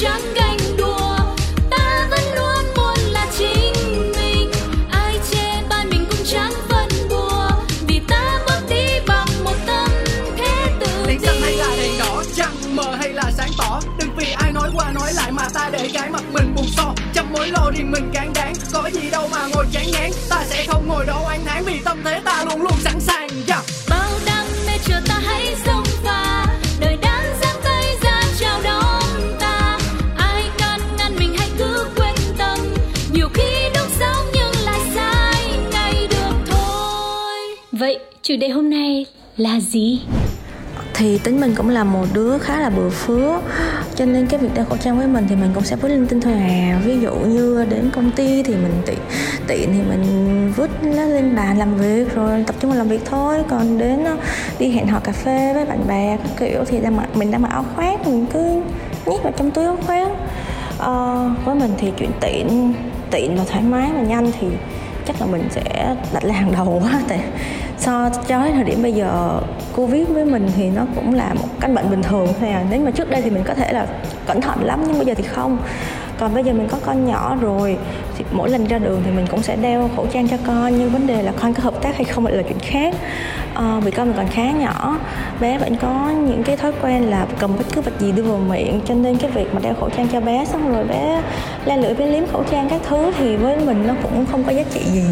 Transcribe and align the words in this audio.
chẳng 0.00 0.34
ganh 0.34 0.76
đùa 0.76 1.18
ta 1.70 2.06
vẫn 2.10 2.20
luôn 2.36 2.74
muốn 2.76 3.12
là 3.12 3.26
chính 3.38 4.12
mình. 4.16 4.50
Ai 4.90 5.18
chê 5.30 5.62
bai 5.70 5.86
mình 5.86 6.06
cũng 6.10 6.26
chẳng 6.26 6.52
phân 6.68 6.88
bùa. 7.10 7.50
Vì 7.86 8.00
ta 8.08 8.38
bước 8.46 8.60
đi 8.68 9.00
bằng 9.06 9.26
một 9.44 9.54
tâm 9.66 9.90
thế 10.36 10.66
tự 10.80 10.86
tin 11.06 11.20
xanh 11.20 11.40
hay 11.42 11.56
là 11.56 11.76
đèn 11.76 11.98
đỏ 11.98 12.22
trăng 12.36 12.76
mờ 12.76 12.96
hay 13.00 13.12
là 13.12 13.30
sáng 13.36 13.50
tỏ? 13.58 13.80
Đừng 13.98 14.16
vì 14.16 14.32
ai 14.32 14.52
nói 14.52 14.70
qua 14.74 14.92
nói 14.92 15.12
lại 15.14 15.32
mà 15.32 15.48
ta 15.54 15.68
để 15.72 15.90
cái 15.94 16.10
mặt 16.10 16.22
mình 16.32 16.54
buồn 16.54 16.66
so 16.76 16.94
trong 17.14 17.32
mối 17.32 17.48
lo 17.48 17.70
riêng 17.76 17.90
mình 17.90 18.10
cán 18.14 18.32
đáng 18.34 18.54
có 18.72 18.90
gì 18.92 19.10
đâu 19.10 19.28
mà 19.32 19.46
ngồi 19.46 19.66
chán 19.72 19.86
ngán. 19.92 20.10
Ta 20.28 20.44
sẽ 20.48 20.66
không 20.68 20.88
ngồi 20.88 21.06
đó 21.06 21.20
oán 21.24 21.44
thán 21.44 21.64
vì 21.64 21.80
tâm 21.84 22.02
thế 22.04 22.20
ta 22.24 22.44
luôn 22.44 22.62
luôn 22.62 22.78
sẵn 22.84 23.00
chủ 38.22 38.34
đề 38.40 38.48
hôm 38.48 38.70
nay 38.70 39.06
là 39.36 39.60
gì? 39.60 40.00
Thì 40.94 41.18
tính 41.18 41.40
mình 41.40 41.54
cũng 41.56 41.68
là 41.68 41.84
một 41.84 42.06
đứa 42.12 42.38
khá 42.38 42.60
là 42.60 42.70
bừa 42.70 42.90
phứa 42.90 43.40
cho 43.94 44.04
nên 44.04 44.26
cái 44.26 44.40
việc 44.40 44.48
đeo 44.54 44.64
khẩu 44.64 44.76
trang 44.76 44.98
với 44.98 45.06
mình 45.06 45.26
thì 45.28 45.36
mình 45.36 45.50
cũng 45.54 45.64
sẽ 45.64 45.76
vứt 45.76 45.88
linh 45.88 46.06
tinh 46.06 46.20
thôi 46.20 46.32
à. 46.32 46.80
Ví 46.84 47.00
dụ 47.00 47.14
như 47.14 47.66
đến 47.70 47.90
công 47.94 48.10
ty 48.10 48.42
thì 48.42 48.54
mình 48.54 48.72
tiện 48.86 48.98
tiện 49.46 49.68
thì 49.72 49.82
mình 49.88 50.52
vứt 50.56 50.70
nó 50.82 51.04
lên 51.04 51.36
bàn 51.36 51.58
làm 51.58 51.74
việc 51.74 52.14
rồi 52.14 52.44
tập 52.46 52.56
trung 52.60 52.70
vào 52.70 52.78
làm 52.78 52.88
việc 52.88 53.00
thôi. 53.04 53.42
Còn 53.48 53.78
đến 53.78 54.04
ờ, 54.04 54.16
đi 54.58 54.68
hẹn 54.68 54.86
hò 54.86 55.00
cà 55.00 55.12
phê 55.12 55.54
với 55.54 55.64
bạn 55.64 55.88
bè 55.88 56.18
các 56.22 56.30
kiểu 56.38 56.64
thì 56.66 56.80
đang 56.80 56.96
mặc 56.96 57.16
mình 57.16 57.30
đang 57.30 57.42
mặc 57.42 57.52
áo 57.52 57.64
khoác 57.74 58.06
mình 58.06 58.26
cứ 58.32 58.62
nhét 59.06 59.22
vào 59.22 59.32
trong 59.36 59.50
túi 59.50 59.64
áo 59.64 59.78
khoác. 59.86 60.08
À, 60.78 61.28
với 61.44 61.54
mình 61.54 61.70
thì 61.78 61.92
chuyện 61.98 62.10
tiện 62.20 62.74
tiện 63.10 63.36
và 63.36 63.44
thoải 63.44 63.62
mái 63.62 63.90
và 63.94 64.02
nhanh 64.02 64.32
thì 64.40 64.46
chắc 65.06 65.20
là 65.20 65.26
mình 65.26 65.48
sẽ 65.50 65.94
đặt 66.12 66.24
lên 66.24 66.34
hàng 66.34 66.52
đầu 66.52 66.80
quá. 66.82 67.00
Tại 67.08 67.20
so 67.78 68.10
cho 68.28 68.44
đến 68.44 68.54
thời 68.54 68.64
điểm 68.64 68.82
bây 68.82 68.92
giờ, 68.92 69.40
covid 69.76 70.08
với 70.08 70.24
mình 70.24 70.50
thì 70.56 70.70
nó 70.70 70.82
cũng 70.94 71.14
là 71.14 71.34
một 71.34 71.48
căn 71.60 71.74
bệnh 71.74 71.90
bình 71.90 72.02
thường 72.02 72.28
thôi 72.40 72.48
à. 72.48 72.64
Nếu 72.70 72.80
mà 72.80 72.90
trước 72.90 73.10
đây 73.10 73.22
thì 73.22 73.30
mình 73.30 73.42
có 73.44 73.54
thể 73.54 73.72
là 73.72 73.86
cẩn 74.26 74.40
thận 74.40 74.64
lắm, 74.64 74.84
nhưng 74.86 74.96
bây 74.96 75.06
giờ 75.06 75.14
thì 75.14 75.22
không 75.22 75.58
còn 76.22 76.34
bây 76.34 76.44
giờ 76.44 76.52
mình 76.52 76.68
có 76.70 76.78
con 76.86 77.06
nhỏ 77.06 77.36
rồi 77.40 77.76
thì 78.16 78.24
mỗi 78.32 78.50
lần 78.50 78.66
ra 78.66 78.78
đường 78.78 79.02
thì 79.04 79.10
mình 79.10 79.26
cũng 79.30 79.42
sẽ 79.42 79.56
đeo 79.56 79.90
khẩu 79.96 80.06
trang 80.06 80.28
cho 80.28 80.36
con. 80.46 80.78
Nhưng 80.78 80.90
vấn 80.90 81.06
đề 81.06 81.22
là 81.22 81.32
con 81.40 81.54
có 81.54 81.62
hợp 81.62 81.82
tác 81.82 81.96
hay 81.96 82.04
không 82.04 82.26
là 82.26 82.42
chuyện 82.42 82.58
khác. 82.58 82.94
À, 83.54 83.80
vì 83.84 83.90
con 83.90 84.06
mình 84.06 84.16
còn 84.16 84.26
khá 84.28 84.50
nhỏ 84.50 84.98
bé 85.40 85.58
vẫn 85.58 85.76
có 85.76 86.10
những 86.26 86.42
cái 86.42 86.56
thói 86.56 86.72
quen 86.82 87.02
là 87.02 87.26
cầm 87.38 87.50
bất 87.58 87.64
cứ 87.72 87.80
vật 87.80 87.92
gì 88.00 88.12
đưa 88.12 88.22
vào 88.22 88.40
miệng. 88.48 88.80
Cho 88.84 88.94
nên 88.94 89.16
cái 89.16 89.30
việc 89.30 89.54
mà 89.54 89.60
đeo 89.62 89.74
khẩu 89.74 89.90
trang 89.90 90.08
cho 90.12 90.20
bé 90.20 90.44
xong 90.44 90.72
rồi 90.72 90.84
bé 90.84 91.22
le 91.64 91.76
lưỡi 91.76 91.94
bé 91.94 92.06
liếm 92.06 92.26
khẩu 92.26 92.44
trang 92.50 92.68
các 92.68 92.80
thứ 92.88 93.12
thì 93.18 93.36
với 93.36 93.56
mình 93.56 93.86
nó 93.86 93.94
cũng 94.02 94.26
không 94.26 94.44
có 94.44 94.52
giá 94.52 94.62
trị 94.74 94.80
gì. 94.80 95.04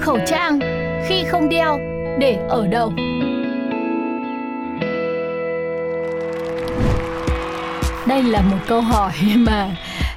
Khẩu 0.00 0.18
trang 0.26 0.58
khi 1.06 1.24
không 1.24 1.48
đeo 1.48 1.78
để 2.18 2.38
ở 2.48 2.66
đâu? 2.66 2.92
Đây 8.08 8.22
là 8.22 8.40
một 8.40 8.56
câu 8.68 8.80
hỏi 8.80 9.12
mà 9.36 9.68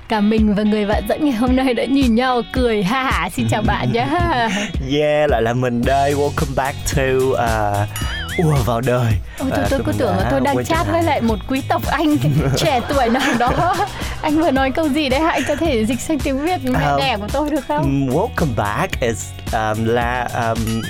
cả 0.10 0.20
mình 0.22 0.56
và 0.56 0.64
người 0.64 0.86
bạn 0.86 1.04
dẫn 1.10 1.26
ngày 1.26 1.34
hôm 1.34 1.56
nay 1.56 1.74
đã 1.74 1.86
nhìn 1.86 2.16
nhau 2.16 2.42
cười 2.54 2.84
ha 2.84 3.04
hả 3.04 3.30
xin 3.30 3.48
chào 3.50 3.62
bạn 3.62 3.92
nhé 3.92 4.08
Yeah, 5.00 5.30
lại 5.30 5.42
là 5.42 5.54
mình 5.54 5.82
đây. 5.86 6.14
Welcome 6.14 6.56
back 6.56 6.76
to 6.96 7.04
uh, 7.32 8.46
ùa 8.46 8.56
vào 8.66 8.82
đời. 8.82 9.14
Ôi, 9.40 9.50
tôi, 9.52 9.60
Và 9.62 9.68
tôi 9.70 9.82
cứ 9.86 9.92
tưởng 9.98 10.18
là 10.18 10.24
đã 10.24 10.30
tôi 10.32 10.42
đang 10.42 10.66
chat 10.66 10.88
với 10.92 11.04
lại. 11.04 11.22
một 11.22 11.40
quý 11.48 11.62
tộc 11.70 11.82
anh 11.92 12.18
trẻ 12.58 12.82
tuổi 12.90 13.10
nào 13.10 13.34
đó 13.40 13.76
Anh 14.22 14.42
vừa 14.42 14.52
nói 14.52 14.72
câu 14.72 14.90
gì 14.90 15.10
đấy? 15.10 15.20
Anh 15.20 15.42
có 15.48 15.56
thể 15.56 15.86
dịch 15.86 16.00
sang 16.02 16.20
tiếng 16.20 16.40
Việt 16.46 16.58
mẹ 16.64 16.80
Ờ, 16.84 16.98
đẻ 17.00 17.18
của 17.18 17.28
tôi 17.34 17.50
được 17.50 17.66
không? 17.68 17.82
Um, 17.84 18.10
welcome 18.10 18.56
back 18.56 19.00
is 19.02 19.30
um, 19.54 19.86
là 19.86 20.28
um, 20.34 20.82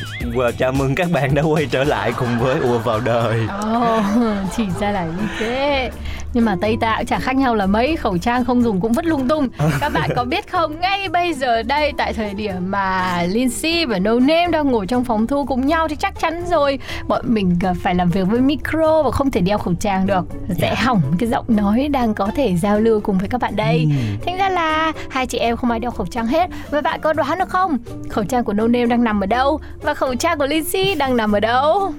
chào 0.57 0.71
mừng 0.71 0.95
các 0.95 1.07
bạn 1.11 1.35
đã 1.35 1.41
quay 1.41 1.65
trở 1.71 1.83
lại 1.83 2.13
cùng 2.17 2.39
với 2.39 2.59
ùa 2.59 2.77
vào 2.77 2.99
đời. 2.99 3.39
Ồ, 3.61 4.01
chỉ 4.57 4.63
ra 4.79 4.91
là 4.91 5.05
như 5.05 5.27
thế. 5.39 5.91
Nhưng 6.33 6.45
mà 6.45 6.55
Tây 6.61 6.77
ta 6.81 6.95
cũng 6.97 7.05
chả 7.05 7.19
khác 7.19 7.35
nhau 7.35 7.55
là 7.55 7.65
mấy 7.65 7.95
Khẩu 7.95 8.17
trang 8.17 8.45
không 8.45 8.63
dùng 8.63 8.81
cũng 8.81 8.91
vứt 8.91 9.05
lung 9.05 9.27
tung. 9.27 9.47
Các 9.81 9.93
bạn 9.93 10.09
có 10.15 10.23
biết 10.23 10.51
không 10.51 10.79
Ngay 10.79 11.09
bây 11.09 11.33
giờ 11.33 11.63
đây 11.63 11.93
Tại 11.97 12.13
thời 12.13 12.33
điểm 12.33 12.53
mà 12.71 13.17
Lindsay 13.29 13.85
và 13.85 13.99
No 13.99 14.13
Name 14.13 14.47
đang 14.47 14.71
ngồi 14.71 14.87
trong 14.87 15.03
phòng 15.03 15.27
thu 15.27 15.45
cùng 15.45 15.67
nhau 15.67 15.87
Thì 15.87 15.95
chắc 15.95 16.19
chắn 16.19 16.45
rồi. 16.49 16.79
Bọn 17.07 17.21
mình 17.27 17.55
ờ, 17.63 17.73
phải 17.81 17.95
làm 17.95 18.09
việc 18.09 18.27
với 18.27 18.41
micro 18.41 19.03
Và 19.03 19.11
không 19.11 19.31
thể 19.31 19.41
đeo 19.41 19.57
khẩu 19.57 19.73
trang 19.73 20.07
được. 20.07 20.25
Sẽ 20.49 20.75
Dạ. 20.75 20.83
hỏng 20.85 21.01
cái 21.19 21.29
giọng 21.29 21.45
nói 21.47 21.87
đang 21.91 22.13
có 22.13 22.27
thể 22.35 22.55
giao 22.55 22.79
lưu 22.79 22.99
cùng 22.99 23.17
với 23.17 23.29
các 23.29 23.41
bạn 23.41 23.55
đây. 23.55 23.87
Ừ. 23.89 24.17
Thành 24.25 24.37
ra 24.37 24.49
là 24.49 24.91
hai 25.09 25.27
chị 25.27 25.37
em 25.37 25.57
không 25.57 25.71
ai 25.71 25.79
đeo 25.79 25.91
khẩu 25.91 26.05
trang 26.07 26.27
hết. 26.27 26.49
Và 26.69 26.81
bạn 26.81 26.99
có 27.01 27.13
đoán 27.13 27.39
được 27.39 27.49
không? 27.49 27.77
Khẩu 28.09 28.23
trang 28.23 28.43
của 28.43 28.50
No 28.53 28.67
Name 28.67 28.85
đang 28.85 29.03
nằm 29.03 29.23
ở 29.23 29.25
đâu 29.25 29.59
Và 29.81 29.93
khẩu 29.93 30.15
trang 30.15 30.37
của 30.37 30.45
Lindsay 30.45 30.95
đang 30.95 31.17
nằm 31.17 31.31
ở 31.31 31.39
đâu 31.39 31.93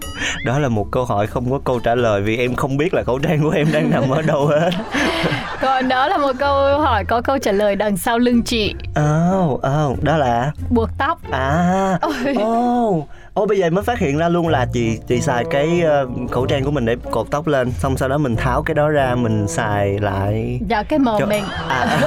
Đó 0.44 0.58
là 0.58 0.68
một 0.68 0.86
câu 0.90 1.04
hỏi 1.04 1.26
không 1.26 1.50
có 1.50 1.60
câu 1.64 1.80
trả 1.80 1.94
lời 1.94 2.22
vì 2.22 2.36
em 2.36 2.54
không 2.54 2.76
biết 2.76 2.94
là 2.94 3.02
khẩu 3.02 3.18
trang 3.18 3.42
của 3.42 3.50
em 3.50 3.66
đang 3.72 3.90
nằm 3.90 4.10
ở 4.10 4.22
đâu 4.22 4.46
hết. 4.46 4.70
Còn 5.62 5.88
đó 5.88 6.08
là 6.08 6.18
một 6.18 6.32
câu 6.38 6.80
hỏi 6.80 7.04
có 7.04 7.20
câu 7.20 7.38
trả 7.38 7.52
lời 7.52 7.76
đằng 7.76 7.96
sau 7.96 8.18
lưng 8.18 8.42
chị 8.42 8.74
Oh, 9.41 9.52
oh, 9.52 10.02
đó 10.02 10.16
là 10.16 10.52
Buộc 10.70 10.88
tóc 10.98 11.18
à. 11.30 11.98
Ôi. 12.00 12.34
Oh. 12.42 13.08
Ô 13.34 13.47
bây 13.47 13.59
giờ 13.59 13.70
mới 13.70 13.84
phát 13.84 13.98
hiện 13.98 14.19
ra 14.19 14.28
luôn 14.28 14.48
là 14.48 14.66
chị 14.72 14.98
chị 15.09 15.20
xài 15.20 15.44
cái 15.50 15.81
ờ, 15.82 16.06
khẩu 16.31 16.47
trang 16.47 16.65
của 16.65 16.70
mình 16.70 16.84
để 16.84 16.97
cột 17.10 17.26
tóc 17.31 17.47
lên 17.47 17.70
xong 17.70 17.97
sau 17.97 18.09
đó 18.09 18.19
mình 18.19 18.37
tháo 18.37 18.62
cái 18.62 18.75
đó 18.75 18.88
ra 18.88 19.15
mình 19.15 19.48
xài 19.48 19.98
lại. 19.98 20.60
Dạ 20.69 20.82
cái 20.82 20.98
mờ 20.98 21.16
cho- 21.19 21.26
mình. 21.26 21.44
À, 21.69 21.98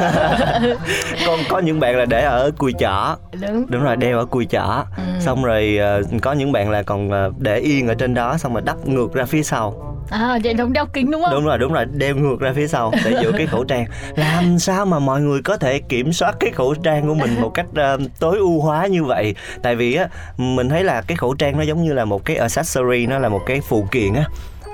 có 1.25 1.37
có 1.49 1.59
những 1.59 1.79
bạn 1.79 1.95
là 1.97 2.05
để 2.05 2.21
ở 2.21 2.51
cùi 2.57 2.73
chỏ 2.79 3.15
Đúng. 3.41 3.65
Đúng 3.69 3.83
rồi 3.83 3.95
đeo 3.97 4.17
ở 4.19 4.25
cùi 4.25 4.45
chỏ 4.45 4.83
Ừ. 4.97 5.03
xong 5.19 5.43
rồi 5.43 5.77
ờ, 5.77 6.01
có 6.21 6.33
những 6.33 6.51
bạn 6.51 6.69
là 6.69 6.83
còn 6.83 7.11
ờ, 7.11 7.31
để 7.37 7.57
yên 7.59 7.87
ở 7.87 7.93
trên 7.93 8.13
đó 8.13 8.37
xong 8.37 8.53
rồi 8.53 8.61
đắp 8.65 8.87
ngược 8.87 9.13
ra 9.13 9.25
phía 9.25 9.43
sau 9.43 9.94
À 10.09 10.39
vậy 10.43 10.53
đúng 10.53 10.73
đeo 10.73 10.85
kính 10.85 11.11
đúng 11.11 11.23
không? 11.23 11.33
đúng 11.33 11.45
rồi 11.45 11.57
đúng 11.57 11.73
rồi. 11.73 11.85
Đeo 11.85 12.15
ngược 12.15 12.39
ra 12.39 12.53
phía 12.55 12.67
sau 12.67 12.91
để 13.05 13.17
giữ 13.21 13.31
cái 13.37 13.47
khẩu 13.47 13.63
trang. 13.63 13.85
Làm 14.15 14.59
sao 14.59 14.85
mà 14.85 14.99
mọi 14.99 15.21
người 15.21 15.41
có 15.41 15.57
thể 15.57 15.79
kiểm 15.79 16.13
soát 16.13 16.35
cái 16.39 16.51
khẩu 16.51 16.73
trang 16.73 17.07
của 17.07 17.13
mình 17.13 17.41
một 17.41 17.51
cách 17.53 17.65
uh, 17.69 18.01
tối 18.19 18.37
ưu 18.37 18.61
hóa 18.61 18.87
như 18.87 19.03
vậy? 19.03 19.35
Tại 19.61 19.75
vì 19.75 19.95
á 19.95 20.07
mình 20.37 20.69
thấy 20.69 20.83
là 20.83 21.01
cái 21.01 21.15
khẩu 21.17 21.33
trang 21.33 21.57
nó 21.57 21.63
giống 21.63 21.83
như 21.83 21.93
là 21.93 22.05
một 22.05 22.25
cái 22.25 22.37
accessory 22.37 23.05
nó 23.07 23.19
là 23.19 23.29
một 23.29 23.41
cái 23.45 23.61
phụ 23.61 23.87
kiện 23.91 24.13
á 24.13 24.23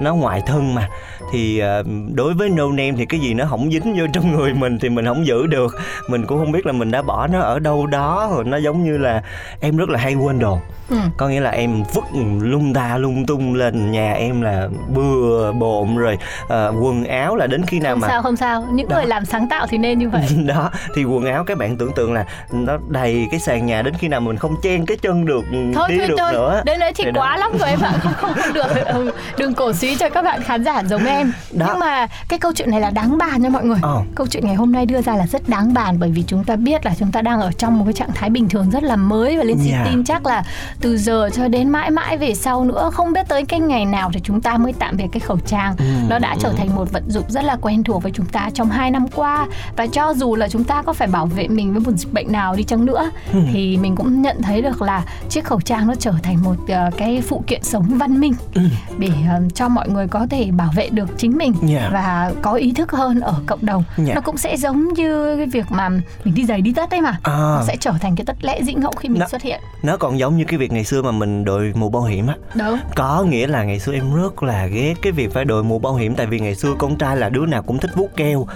nó 0.01 0.15
ngoại 0.15 0.41
thân 0.45 0.75
mà. 0.75 0.87
Thì 1.31 1.59
ờ, 1.59 1.83
đối 2.13 2.33
với 2.33 2.49
no 2.49 2.67
name 2.67 2.91
thì 2.97 3.05
cái 3.05 3.19
gì 3.19 3.33
nó 3.33 3.45
không 3.49 3.71
dính 3.71 3.93
vô 3.99 4.05
trong 4.13 4.31
người 4.37 4.53
mình 4.53 4.79
thì 4.79 4.89
mình 4.89 5.05
không 5.05 5.25
giữ 5.27 5.47
được. 5.47 5.75
Mình 6.07 6.25
cũng 6.25 6.39
không 6.39 6.51
biết 6.51 6.65
là 6.65 6.71
mình 6.71 6.91
đã 6.91 7.01
bỏ 7.01 7.27
nó 7.27 7.39
ở 7.39 7.59
đâu 7.59 7.85
đó 7.87 8.29
rồi 8.35 8.43
nó 8.43 8.57
giống 8.57 8.83
như 8.83 8.97
là 8.97 9.21
em 9.59 9.77
rất 9.77 9.89
là 9.89 9.99
hay 9.99 10.13
quên 10.15 10.39
đồ. 10.39 10.59
Ừ. 10.89 10.97
có 11.17 11.27
nghĩa 11.29 11.39
là 11.39 11.49
em 11.49 11.83
vứt 11.93 12.03
lung 12.41 12.73
ta 12.73 12.97
lung 12.97 13.25
tung 13.25 13.53
lên 13.55 13.91
nhà 13.91 14.13
em 14.13 14.41
là 14.41 14.67
bừa 14.95 15.51
bộn 15.51 15.95
rồi 15.97 16.17
ờ, 16.47 16.73
quần 16.81 17.03
áo 17.05 17.35
là 17.35 17.47
đến 17.47 17.63
khi 17.67 17.79
nào 17.79 17.93
Không 17.93 17.99
mà 18.01 18.07
sao 18.07 18.21
không 18.21 18.35
sao. 18.35 18.67
Những 18.73 18.89
Đó. 18.89 18.95
người 18.95 19.05
làm 19.05 19.25
sáng 19.25 19.49
tạo 19.49 19.67
thì 19.69 19.77
nên 19.77 19.99
như 19.99 20.09
vậy. 20.09 20.21
Đó 20.47 20.71
thì 20.95 21.03
quần 21.03 21.25
áo 21.25 21.43
các 21.43 21.57
bạn 21.57 21.77
tưởng 21.77 21.91
tượng 21.95 22.13
là 22.13 22.25
nó 22.51 22.77
đầy 22.89 23.27
cái 23.31 23.39
sàn 23.39 23.65
nhà 23.65 23.81
đến 23.81 23.93
khi 23.99 24.07
nào 24.07 24.19
mình 24.21 24.37
không 24.37 24.55
chen 24.63 24.85
cái 24.85 24.97
chân 24.97 25.25
được 25.25 25.41
Thôi 25.75 25.85
đi 25.89 25.97
thôi 25.97 26.07
được 26.07 26.15
thôi. 26.19 26.33
nữa. 26.33 26.61
Đến 26.65 26.79
đấy 26.79 26.91
thì 26.95 27.03
đó. 27.11 27.21
quá 27.21 27.37
lắm 27.37 27.51
rồi 27.59 27.69
em 27.69 27.79
ạ. 27.81 27.91
Không 28.03 28.13
không, 28.17 28.33
không 28.35 28.53
được. 28.53 28.85
Ừ, 28.85 29.11
Đừng 29.37 29.53
cổ 29.53 29.73
suý 29.73 29.90
cho 29.99 30.09
các 30.09 30.21
bạn 30.21 30.43
khán 30.43 30.63
giả 30.63 30.83
giống 30.89 31.05
em 31.05 31.33
Đó. 31.51 31.65
Nhưng 31.69 31.79
mà 31.79 32.07
cái 32.29 32.39
câu 32.39 32.51
chuyện 32.55 32.71
này 32.71 32.81
là 32.81 32.89
đáng 32.89 33.17
bàn 33.17 33.41
nha 33.41 33.49
mọi 33.49 33.65
người 33.65 33.79
Ờ. 33.81 34.01
Câu 34.15 34.27
chuyện 34.27 34.45
ngày 34.45 34.55
hôm 34.55 34.71
nay 34.71 34.85
đưa 34.85 35.01
ra 35.01 35.15
là 35.15 35.27
rất 35.27 35.49
đáng 35.49 35.73
bàn 35.73 35.99
Bởi 35.99 36.11
vì 36.11 36.23
chúng 36.27 36.43
ta 36.43 36.55
biết 36.55 36.85
là 36.85 36.93
chúng 36.99 37.11
ta 37.11 37.21
đang 37.21 37.41
ở 37.41 37.51
trong 37.51 37.79
một 37.79 37.85
cái 37.85 37.93
trạng 37.93 38.11
thái 38.15 38.29
bình 38.29 38.49
thường 38.49 38.69
rất 38.71 38.83
là 38.83 38.95
mới 38.95 39.37
Và 39.37 39.43
Linh 39.43 39.57
xin 39.63 39.71
Yeah. 39.71 39.87
tin 39.91 40.03
chắc 40.03 40.25
là 40.25 40.43
từ 40.81 40.97
giờ 40.97 41.29
cho 41.33 41.47
đến 41.47 41.69
mãi 41.69 41.91
mãi 41.91 42.17
về 42.17 42.33
sau 42.35 42.63
nữa 42.65 42.89
Không 42.93 43.13
biết 43.13 43.27
tới 43.29 43.45
cái 43.45 43.59
ngày 43.59 43.85
nào 43.85 44.11
thì 44.13 44.19
chúng 44.23 44.41
ta 44.41 44.57
mới 44.57 44.73
tạm 44.79 44.97
biệt 44.97 45.05
cái 45.11 45.19
khẩu 45.19 45.37
trang 45.39 45.75
Ừ, 45.77 45.85
Nó 46.09 46.19
đã 46.19 46.35
trở 46.39 46.53
thành 46.57 46.75
một 46.75 46.91
vận 46.91 47.03
dụng 47.11 47.23
rất 47.29 47.43
là 47.43 47.57
quen 47.61 47.83
thuộc 47.83 48.03
với 48.03 48.11
chúng 48.15 48.25
ta 48.25 48.49
trong 48.53 48.69
hai 48.69 48.91
năm 48.91 49.07
qua 49.15 49.47
Và 49.77 49.87
cho 49.87 50.13
dù 50.13 50.35
là 50.35 50.47
chúng 50.49 50.63
ta 50.63 50.81
có 50.81 50.93
phải 50.93 51.07
bảo 51.07 51.25
vệ 51.25 51.47
mình 51.47 51.71
với 51.73 51.81
một 51.81 51.91
dịch 51.97 52.13
bệnh 52.13 52.31
nào 52.31 52.55
đi 52.55 52.63
chăng 52.63 52.85
nữa 52.85 53.11
Ừ. 53.33 53.39
Thì 53.53 53.77
mình 53.77 53.95
cũng 53.95 54.21
nhận 54.21 54.41
thấy 54.41 54.61
được 54.61 54.81
là 54.81 55.03
chiếc 55.29 55.45
khẩu 55.45 55.61
trang 55.61 55.87
nó 55.87 55.95
trở 55.95 56.13
thành 56.23 56.43
một 56.43 56.55
ờ, 56.67 56.89
cái 56.97 57.21
phụ 57.27 57.43
kiện 57.47 57.63
sống 57.63 57.97
văn 57.97 58.19
minh 58.19 58.33
Ừ. 58.53 58.61
Để 58.97 59.09
ờ, 59.29 59.41
cho 59.55 59.67
mọi 59.69 59.80
người 59.89 60.07
có 60.07 60.27
thể 60.29 60.49
bảo 60.51 60.69
vệ 60.75 60.89
được 60.89 61.09
chính 61.17 61.37
mình 61.37 61.53
Yeah. 61.69 61.93
Và 61.93 62.31
có 62.41 62.53
ý 62.53 62.73
thức 62.73 62.91
hơn 62.91 63.19
ở 63.19 63.33
cộng 63.45 63.65
đồng 63.65 63.83
Yeah. 63.97 64.15
Nó 64.15 64.21
cũng 64.21 64.37
sẽ 64.37 64.57
giống 64.57 64.93
như 64.93 65.37
cái 65.37 65.45
việc 65.45 65.65
mà 65.71 65.89
mình 66.23 66.33
đi 66.35 66.45
giày 66.45 66.61
đi 66.61 66.73
tất 66.73 66.91
ấy 66.91 67.01
mà 67.01 67.17
À. 67.23 67.33
Nó 67.33 67.63
sẽ 67.67 67.75
trở 67.79 67.91
thành 68.01 68.15
cái 68.15 68.25
tất 68.25 68.35
lẽ 68.41 68.63
dĩnh 68.63 68.81
hậu 68.81 68.91
khi 68.91 69.09
mình 69.09 69.19
Nó- 69.19 69.27
xuất 69.27 69.41
hiện 69.41 69.59
nó 69.83 69.97
còn 69.97 70.19
giống 70.19 70.37
như 70.37 70.43
cái 70.47 70.57
việc 70.59 70.71
ngày 70.71 70.83
xưa 70.83 71.01
mà 71.01 71.11
mình 71.11 71.43
đội 71.45 71.71
mũ 71.75 71.89
bảo 71.89 72.03
hiểm 72.03 72.27
á 72.27 72.35
Đúng 72.55 72.77
có 72.95 73.23
nghĩa 73.23 73.47
là 73.47 73.63
ngày 73.63 73.79
xưa 73.79 73.93
em 73.93 74.13
rất 74.15 74.43
là 74.43 74.65
ghét 74.65 74.93
cái 75.01 75.11
việc 75.11 75.33
phải 75.33 75.45
đội 75.45 75.63
mũ 75.63 75.79
bảo 75.79 75.95
hiểm 75.95 76.15
tại 76.15 76.25
vì 76.25 76.39
ngày 76.39 76.55
xưa 76.55 76.73
con 76.77 76.95
trai 76.97 77.17
là 77.17 77.29
đứa 77.29 77.45
nào 77.45 77.63
cũng 77.63 77.77
thích 77.77 77.91
vuốt 77.95 78.07
keo 78.15 78.47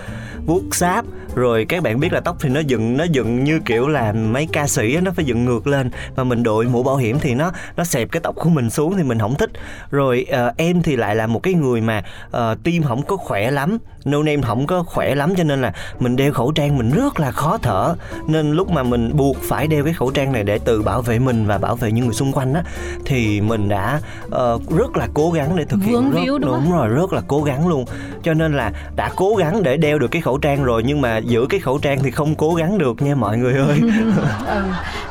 vuốt 0.45 0.75
sáp. 0.75 1.05
Rồi 1.35 1.65
các 1.69 1.83
bạn 1.83 1.99
biết 1.99 2.13
là 2.13 2.19
tóc 2.19 2.37
thì 2.39 2.49
nó 2.49 2.59
dựng 2.59 2.97
nó 2.97 3.03
dựng 3.03 3.43
như 3.43 3.59
kiểu 3.65 3.87
là 3.87 4.13
mấy 4.13 4.47
ca 4.51 4.67
sĩ 4.67 4.97
nó 5.01 5.11
phải 5.15 5.25
dựng 5.25 5.45
ngược 5.45 5.67
lên. 5.67 5.91
Và 6.15 6.23
mình 6.23 6.43
đội 6.43 6.65
mũ 6.65 6.83
bảo 6.83 6.95
hiểm 6.95 7.17
thì 7.21 7.33
nó 7.35 7.51
nó 7.77 7.83
xẹp 7.83 8.11
cái 8.11 8.21
tóc 8.21 8.35
của 8.35 8.49
mình 8.49 8.69
xuống 8.69 8.97
thì 8.97 9.03
mình 9.03 9.19
không 9.19 9.35
thích. 9.35 9.49
Rồi 9.91 10.25
ờ, 10.31 10.53
em 10.57 10.81
thì 10.81 10.95
lại 10.95 11.15
là 11.15 11.27
một 11.27 11.43
cái 11.43 11.53
người 11.53 11.81
mà 11.81 12.03
ờ, 12.31 12.55
tim 12.63 12.83
không 12.83 13.01
có 13.03 13.17
khỏe 13.17 13.51
lắm 13.51 13.77
no 14.05 14.23
name 14.23 14.41
không 14.41 14.67
có 14.67 14.83
khỏe 14.83 15.15
lắm 15.15 15.33
cho 15.37 15.43
nên 15.43 15.61
là 15.61 15.73
mình 15.99 16.15
đeo 16.15 16.33
khẩu 16.33 16.51
trang 16.51 16.77
mình 16.77 16.91
rất 16.91 17.19
là 17.19 17.31
khó 17.31 17.57
thở. 17.61 17.95
Nên 18.27 18.51
lúc 18.51 18.71
mà 18.71 18.83
mình 18.83 19.11
buộc 19.17 19.37
phải 19.41 19.67
đeo 19.67 19.83
cái 19.83 19.93
khẩu 19.93 20.11
trang 20.11 20.31
này 20.31 20.43
để 20.43 20.59
tự 20.59 20.81
bảo 20.81 21.01
vệ 21.01 21.19
mình 21.19 21.47
và 21.47 21.57
bảo 21.57 21.75
vệ 21.75 21.91
những 21.91 22.05
người 22.05 22.13
xung 22.13 22.31
quanh 22.31 22.53
á 22.53 22.63
thì 23.05 23.41
mình 23.41 23.69
đã 23.69 23.99
ờ, 24.31 24.59
rất 24.77 24.97
là 24.97 25.07
cố 25.13 25.31
gắng 25.31 25.55
để 25.55 25.65
thực 25.65 25.79
hiện 25.83 25.93
Vướng 25.93 26.11
rất, 26.11 26.19
víu 26.23 26.37
đúng 26.37 26.51
đúng 26.51 26.71
rồi 26.71 26.87
rất 26.87 27.13
là 27.13 27.21
cố 27.27 27.43
gắng 27.43 27.67
luôn. 27.67 27.85
Cho 28.23 28.33
nên 28.33 28.53
là 28.53 28.71
đã 28.95 29.11
cố 29.15 29.35
gắng 29.35 29.63
để 29.63 29.77
đeo 29.77 29.99
được 29.99 30.07
cái 30.07 30.21
khẩu 30.21 30.34
trang 30.37 30.63
rồi 30.63 30.83
nhưng 30.85 31.01
mà 31.01 31.17
giữ 31.17 31.45
cái 31.49 31.59
khẩu 31.59 31.77
trang 31.77 31.99
thì 32.03 32.11
không 32.11 32.35
cố 32.35 32.53
gắng 32.53 32.77
được 32.77 33.01
nha 33.01 33.15
mọi 33.15 33.37
người 33.37 33.53
ơi. 33.53 33.81
Ừ. 34.47 34.61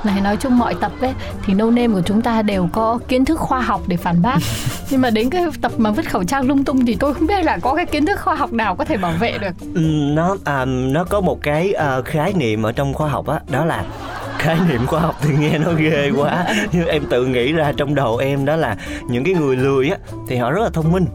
này 0.05 0.21
nói 0.21 0.37
chung 0.37 0.59
mọi 0.59 0.75
tập 0.81 0.93
ấy 1.00 1.12
thì 1.47 1.55
no 1.55 1.65
name 1.65 1.88
của 1.88 2.00
chúng 2.06 2.23
ta 2.23 2.43
đều 2.43 2.69
có 2.73 2.99
kiến 3.09 3.25
thức 3.25 3.38
khoa 3.38 3.61
học 3.61 3.81
để 3.87 3.97
phản 3.97 4.23
bác. 4.23 4.38
Nhưng 4.91 5.00
mà 5.00 5.11
đến 5.11 5.31
cái 5.31 5.44
tập 5.61 5.73
mà 5.79 5.91
vứt 5.91 6.11
khẩu 6.11 6.25
trang 6.25 6.47
lung 6.49 6.65
tung 6.65 6.87
thì 6.87 6.97
tôi 7.00 7.15
không 7.15 7.26
biết 7.26 7.44
là 7.44 7.59
có 7.62 7.75
cái 7.75 7.87
kiến 7.87 8.06
thức 8.06 8.21
khoa 8.21 8.35
học 8.35 8.53
nào 8.53 8.76
có 8.76 8.85
thể 8.85 8.97
bảo 8.97 9.12
vệ 9.21 9.38
được. 9.38 9.53
Ừm, 9.75 10.15
nó 10.15 10.37
à, 10.44 10.65
nó 10.65 11.05
có 11.05 11.21
một 11.21 11.38
cái 11.43 11.73
à, 11.73 12.00
khái 12.05 12.32
niệm 12.37 12.62
ở 12.62 12.73
trong 12.73 12.94
khoa 12.94 13.09
học 13.09 13.27
á 13.27 13.41
đó 13.50 13.65
là 13.65 13.85
khái 14.38 14.56
niệm 14.69 14.87
khoa 14.87 15.00
học 15.00 15.15
thì 15.23 15.35
nghe 15.38 15.59
nó 15.59 15.73
ghê 15.73 16.11
quá. 16.17 16.47
Nhưng 16.73 16.87
em 16.87 17.03
tự 17.11 17.27
nghĩ 17.27 17.53
ra 17.53 17.73
trong 17.77 17.94
đầu 17.94 18.17
em 18.17 18.44
đó 18.44 18.56
là 18.56 18.77
những 19.09 19.25
cái 19.25 19.35
người 19.35 19.56
lười 19.56 19.88
á 19.88 19.97
thì 20.29 20.37
họ 20.37 20.50
rất 20.50 20.62
là 20.62 20.70
thông 20.73 20.93
minh 20.93 21.06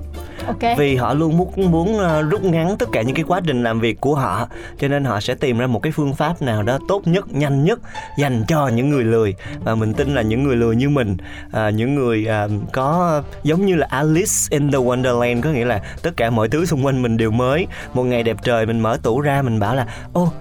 okay. 0.48 0.76
vì 0.78 0.96
họ 0.96 1.14
luôn 1.14 1.38
muốn 1.38 1.72
muốn 1.72 1.98
ờ, 1.98 2.22
rút 2.22 2.44
ngắn 2.44 2.78
tất 2.78 2.90
cả 2.92 3.02
những 3.02 3.16
cái 3.16 3.26
quá 3.28 3.42
trình 3.46 3.64
làm 3.64 3.80
việc 3.80 4.02
của 4.02 4.16
họ 4.16 4.48
cho 4.80 4.88
nên 4.88 5.06
họ 5.06 5.20
sẽ 5.20 5.36
tìm 5.36 5.58
ra 5.58 5.68
một 5.68 5.80
cái 5.80 5.92
phương 5.92 6.14
pháp 6.14 6.42
nào 6.42 6.64
đó 6.64 6.80
tốt 6.88 7.02
nhất 7.08 7.34
nhanh 7.34 7.64
nhất 7.64 7.80
dành 8.18 8.44
cho 8.48 8.68
những 8.68 8.90
người 8.90 9.04
lười 9.04 9.36
và 9.64 9.76
mình 9.76 9.94
tin 9.94 10.16
là 10.16 10.22
những 10.22 10.44
người 10.44 10.56
lười 10.56 10.76
như 10.76 10.90
mình 10.90 11.18
à, 11.52 11.70
những 11.70 11.96
người 11.96 12.26
à, 12.26 12.48
có 12.74 13.22
giống 13.44 13.66
như 13.66 13.76
là 13.76 13.88
Alice 13.90 14.34
in 14.50 14.72
the 14.72 14.78
Wonderland 14.78 15.42
có 15.42 15.50
nghĩa 15.50 15.66
là 15.66 15.82
tất 16.02 16.12
cả 16.18 16.30
mọi 16.30 16.50
thứ 16.50 16.66
xung 16.66 16.86
quanh 16.86 17.02
mình 17.02 17.18
đều 17.18 17.32
mới 17.32 17.68
một 17.94 18.04
ngày 18.04 18.24
đẹp 18.24 18.38
trời 18.44 18.66
mình 18.66 18.80
mở 18.80 18.98
tủ 19.04 19.22
ra 19.22 19.42
mình 19.42 19.60
bảo 19.60 19.76
là 19.76 19.88
ô 20.14 20.24
oh, 20.24 20.34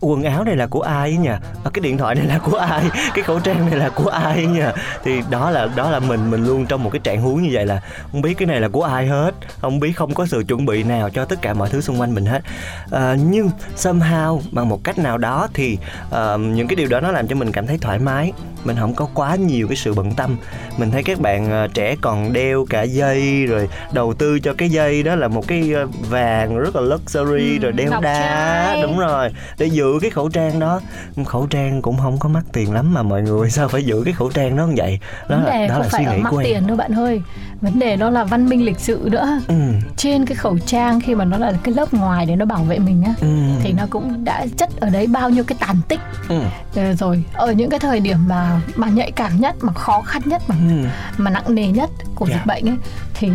quần 0.00 0.22
áo 0.22 0.44
này 0.44 0.56
là 0.56 0.66
của 0.66 0.82
ai 0.82 1.16
nhỉ? 1.16 1.28
À, 1.64 1.70
cái 1.72 1.80
điện 1.82 1.98
thoại 1.98 2.14
này 2.14 2.26
là 2.26 2.38
của 2.38 2.56
ai? 2.56 2.82
Cái 3.14 3.24
khẩu 3.24 3.40
trang 3.40 3.66
này 3.70 3.78
là 3.78 3.88
của 3.88 4.08
ai 4.10 4.46
nhỉ? 4.46 4.60
Thì 5.04 5.20
đó 5.30 5.50
là 5.50 5.68
đó 5.76 5.90
là 5.90 5.98
mình 6.00 6.30
mình 6.30 6.44
luôn 6.46 6.66
trong 6.66 6.84
một 6.84 6.90
cái 6.92 7.00
trạng 7.04 7.20
huống 7.22 7.42
như 7.42 7.48
vậy 7.52 7.66
là 7.66 7.80
không 8.12 8.22
biết 8.22 8.34
cái 8.38 8.46
này 8.46 8.60
là 8.60 8.68
của 8.68 8.82
ai 8.84 9.06
hết. 9.06 9.34
Không 9.60 9.80
biết 9.80 9.92
không 9.96 10.14
có 10.14 10.26
sự 10.26 10.44
chuẩn 10.48 10.66
bị 10.66 10.82
nào 10.82 11.10
cho 11.10 11.24
tất 11.24 11.42
cả 11.42 11.54
mọi 11.54 11.68
thứ 11.68 11.80
xung 11.80 12.00
quanh 12.00 12.14
mình 12.14 12.26
hết. 12.26 12.42
À, 12.90 13.16
nhưng 13.30 13.50
somehow 13.76 14.40
bằng 14.52 14.68
một 14.68 14.84
cách 14.84 14.98
nào 14.98 15.18
đó 15.18 15.48
thì 15.54 15.78
ờ, 16.10 16.38
những 16.38 16.68
cái 16.68 16.76
điều 16.76 16.88
đó 16.88 17.00
nó 17.00 17.10
làm 17.12 17.28
cho 17.28 17.36
mình 17.36 17.52
cảm 17.52 17.66
thấy 17.66 17.78
thoải 17.78 17.98
mái. 17.98 18.32
Mình 18.64 18.76
không 18.80 18.94
có 18.94 19.08
quá 19.14 19.34
nhiều 19.36 19.68
cái 19.68 19.76
sự 19.76 19.94
bận 19.94 20.12
tâm. 20.14 20.36
Mình 20.76 20.90
thấy 20.90 21.02
các 21.02 21.20
bạn 21.20 21.50
ờ, 21.50 21.68
trẻ 21.74 21.96
còn 22.00 22.32
đeo 22.32 22.66
cả 22.70 22.82
dây 22.82 23.46
rồi 23.46 23.68
đầu 23.92 24.14
tư 24.14 24.40
cho 24.40 24.54
cái 24.58 24.68
dây 24.70 25.02
đó 25.02 25.14
là 25.14 25.28
một 25.28 25.48
cái 25.48 25.72
ờ, 25.74 25.86
vàng 26.10 26.58
rất 26.58 26.76
là 26.76 26.82
luxury 26.82 27.52
Ừ, 27.52 27.62
rồi 27.62 27.72
đeo 27.72 27.90
đá. 28.00 28.00
trai. 28.02 28.82
đúng 28.82 28.98
rồi 28.98 29.30
để 29.62 29.68
giữ 29.68 29.98
cái 30.00 30.10
khẩu 30.10 30.28
trang 30.28 30.58
đó. 30.60 30.80
Khẩu 31.26 31.46
trang 31.46 31.82
cũng 31.82 31.96
không 31.98 32.18
có 32.18 32.28
mắc 32.28 32.44
tiền 32.52 32.72
lắm 32.72 32.94
mà 32.94 33.02
mọi 33.02 33.22
người 33.22 33.50
sao 33.50 33.68
phải 33.68 33.82
giữ 33.84 34.02
cái 34.04 34.14
khẩu 34.14 34.30
trang 34.30 34.56
đó 34.56 34.66
như 34.66 34.74
vậy? 34.76 34.98
Đó 35.28 35.36
vấn 35.36 35.44
là 35.44 35.52
đề 35.52 35.68
đó 35.68 35.74
không 35.74 35.82
là 35.82 35.88
phải 35.88 36.04
suy 36.04 36.12
nghĩ 36.16 36.22
mắc 36.22 36.30
của 36.30 36.38
em. 36.38 36.44
tiền 36.46 36.66
đâu 36.66 36.76
bạn 36.76 36.92
ơi. 36.94 37.22
Vấn 37.60 37.78
đề 37.78 37.96
đó 37.96 38.10
là 38.10 38.24
văn 38.24 38.48
minh 38.48 38.64
lịch 38.64 38.78
sự 38.80 39.08
nữa. 39.12 39.40
Ừ. 39.48 39.54
Trên 39.96 40.26
cái 40.26 40.36
khẩu 40.36 40.58
trang 40.58 41.00
khi 41.00 41.14
mà 41.14 41.24
nó 41.24 41.38
là 41.38 41.52
cái 41.62 41.74
lớp 41.74 41.94
ngoài 41.94 42.26
để 42.26 42.36
nó 42.36 42.44
bảo 42.44 42.62
vệ 42.64 42.78
mình 42.78 43.02
á 43.06 43.14
ừ. 43.20 43.28
thì 43.62 43.72
nó 43.72 43.86
cũng 43.90 44.24
đã 44.24 44.46
chất 44.56 44.80
ở 44.80 44.90
đấy 44.90 45.06
bao 45.06 45.30
nhiêu 45.30 45.44
cái 45.44 45.56
tàn 45.60 45.76
tích. 45.88 46.00
Ừ. 46.28 46.40
Ờ, 46.76 46.92
rồi 46.94 47.24
ở 47.34 47.52
những 47.52 47.70
cái 47.70 47.80
thời 47.80 48.00
điểm 48.00 48.18
mà 48.28 48.60
mà 48.76 48.88
nhạy 48.88 49.10
cảm 49.10 49.40
nhất 49.40 49.56
mà 49.60 49.72
khó 49.72 50.02
khăn 50.02 50.22
nhất 50.24 50.42
mà 50.48 50.54
ừ. 50.70 50.86
mà 51.18 51.30
nặng 51.30 51.54
nề 51.54 51.66
nhất 51.66 51.90
của 52.14 52.26
Dạ. 52.26 52.34
dịch 52.34 52.46
bệnh 52.46 52.68
ấy 52.68 52.76
thì 53.14 53.28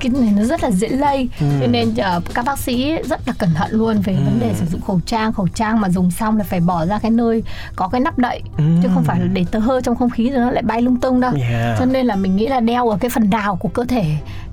cái 0.00 0.12
này 0.20 0.32
nó 0.36 0.42
rất 0.44 0.62
là 0.64 0.70
dễ 0.70 0.88
lây. 0.88 1.28
Ừ. 1.40 1.46
cho 1.60 1.66
nên 1.66 1.94
ờ, 1.96 2.20
các 2.34 2.44
bác 2.44 2.58
sĩ 2.58 2.96
rất 3.02 3.20
là 3.26 3.34
cẩn 3.38 3.54
thận 3.54 3.68
luôn 3.72 4.00
về 4.00 4.14
vấn 4.14 4.40
đề 4.40 4.54
sử 4.54 4.66
dụng 4.66 4.80
khẩu 4.80 5.00
trang 5.06 5.32
khẩu 5.32 5.48
trang 5.54 5.59
mà 5.68 5.88
dùng 5.88 6.10
xong 6.10 6.36
là 6.36 6.44
phải 6.44 6.60
bỏ 6.60 6.86
ra 6.86 6.98
cái 6.98 7.10
nơi 7.10 7.42
có 7.76 7.88
cái 7.88 8.00
nắp 8.00 8.18
đậy 8.18 8.42
Ừ. 8.58 8.64
chứ 8.82 8.88
không 8.94 9.04
phải 9.04 9.20
là 9.20 9.26
để 9.26 9.44
tơ 9.50 9.58
hơ 9.58 9.80
trong 9.80 9.96
không 9.96 10.10
khí 10.10 10.30
rồi 10.30 10.40
nó 10.40 10.50
lại 10.50 10.62
bay 10.62 10.82
lung 10.82 11.00
tung 11.00 11.20
đâu 11.20 11.32
Yeah. 11.50 11.78
cho 11.78 11.84
nên 11.84 12.06
là 12.06 12.16
mình 12.16 12.36
nghĩ 12.36 12.46
là 12.46 12.60
đeo 12.60 12.88
ở 12.88 12.96
cái 13.00 13.10
phần 13.10 13.30
nào 13.30 13.56
của 13.56 13.68
cơ 13.68 13.84
thể 13.84 14.04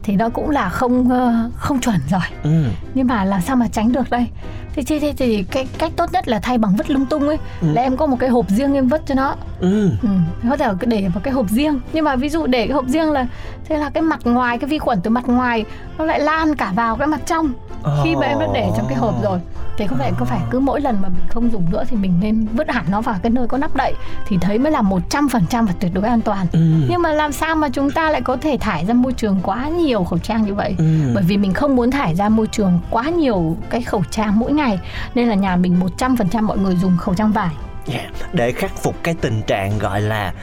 thì 0.04 0.16
nó 0.16 0.30
cũng 0.30 0.50
là 0.50 0.70
không 0.70 1.10
ờ, 1.10 1.50
không 1.56 1.80
chuẩn 1.80 2.00
rồi. 2.10 2.22
Ừ. 2.44 2.64
Nhưng 2.94 3.08
mà 3.08 3.24
làm 3.24 3.42
sao 3.42 3.56
mà 3.56 3.68
tránh 3.68 3.92
được 3.92 4.10
đây? 4.10 4.28
Thì 4.76 4.84
thì, 4.84 5.00
thì, 5.00 5.14
thì 5.14 5.44
cái 5.44 5.68
cách 5.78 5.92
tốt 5.96 6.14
nhất 6.14 6.28
là 6.28 6.40
thay 6.40 6.58
bằng 6.58 6.76
vứt 6.76 6.90
lung 6.90 7.06
tung 7.06 7.28
ấy. 7.28 7.38
Ừ. 7.62 7.68
là 7.74 7.82
em 7.82 7.98
có 7.98 8.06
một 8.06 8.18
cái 8.20 8.30
hộp 8.30 8.50
riêng 8.50 8.74
em 8.74 8.88
vứt 8.88 9.02
cho 9.06 9.16
nó. 9.16 9.36
Ừ. 9.60 9.90
Ừ, 10.02 10.10
có 10.50 10.58
thể 10.58 10.68
để 10.86 11.08
vào 11.14 11.22
cái 11.24 11.34
hộp 11.34 11.50
riêng. 11.50 11.80
Nhưng 11.94 12.06
mà 12.06 12.16
ví 12.16 12.30
dụ 12.30 12.48
để 12.48 12.68
cái 12.68 12.74
hộp 12.74 12.86
riêng 12.88 13.12
là 13.12 13.28
thế 13.70 13.78
là 13.78 13.90
cái 13.90 14.04
mặt 14.04 14.20
ngoài 14.24 14.58
cái 14.58 14.70
vi 14.70 14.80
khuẩn 14.80 15.02
từ 15.02 15.10
mặt 15.10 15.24
ngoài 15.28 15.66
nó 15.98 16.06
lại 16.06 16.20
lan 16.20 16.56
cả 16.56 16.72
vào 16.76 16.96
cái 16.96 17.08
mặt 17.08 17.22
trong. 17.26 17.54
Khi 18.04 18.16
mà 18.16 18.28
em 18.28 18.40
đã 18.40 18.48
để 18.54 18.70
trong 18.78 18.86
cái 18.90 18.98
hộp 18.98 19.24
rồi 19.24 19.40
thì 19.78 19.88
có 19.88 19.96
phải 20.00 20.12
có 20.20 20.26
phải 20.26 20.40
cứ 20.50 20.60
mỗi 20.60 20.82
lần 20.82 21.02
mà 21.02 21.10
mình 21.10 21.24
không 21.30 21.52
dùng 21.52 21.72
nữa 21.72 21.84
thì 21.90 21.98
mình 21.98 22.14
nên 22.22 22.48
vứt 22.54 22.70
hẳn 22.70 22.86
nó 22.92 23.02
vào 23.02 23.16
cái 23.24 23.30
nơi 23.30 23.48
có 23.48 23.58
nắp 23.58 23.76
đậy 23.76 23.94
thì 24.28 24.38
thấy 24.42 24.60
mới 24.60 24.72
là 24.72 24.82
một 24.82 25.02
trăm 25.10 25.30
phần 25.30 25.44
trăm 25.50 25.66
và 25.66 25.74
tuyệt 25.80 25.92
đối 25.94 26.04
an 26.04 26.22
toàn. 26.22 26.48
Ừ. 26.52 26.60
Nhưng 26.90 27.02
mà 27.02 27.12
làm 27.12 27.32
sao 27.32 27.56
mà 27.56 27.70
chúng 27.70 27.92
ta 27.92 28.10
lại 28.10 28.22
có 28.22 28.38
thể 28.38 28.58
thải 28.62 28.86
ra 28.86 28.94
môi 28.94 29.14
trường 29.14 29.40
quá 29.44 29.68
nhiều 29.68 29.87
khẩu 29.96 30.20
trang 30.20 30.42
như 30.46 30.54
vậy 30.54 30.76
Ừ. 30.78 30.86
bởi 31.14 31.24
vì 31.24 31.38
mình 31.38 31.54
không 31.54 31.76
muốn 31.76 31.92
thải 31.92 32.16
ra 32.16 32.30
môi 32.30 32.48
trường 32.48 32.80
quá 32.90 33.10
nhiều 33.10 33.58
cái 33.70 33.82
khẩu 33.82 34.04
trang 34.12 34.40
mỗi 34.40 34.52
ngày 34.52 34.80
nên 35.16 35.28
là 35.28 35.36
nhà 35.36 35.56
mình 35.56 35.80
100% 35.98 36.42
mọi 36.42 36.58
người 36.58 36.76
dùng 36.76 36.98
khẩu 36.98 37.16
trang 37.16 37.32
vải 37.32 37.50
Yeah. 37.94 38.06
Để 38.34 38.52
khắc 38.52 38.78
phục 38.78 38.96
cái 39.04 39.14
tình 39.22 39.42
trạng 39.48 39.80
gọi 39.80 40.02
là 40.02 40.34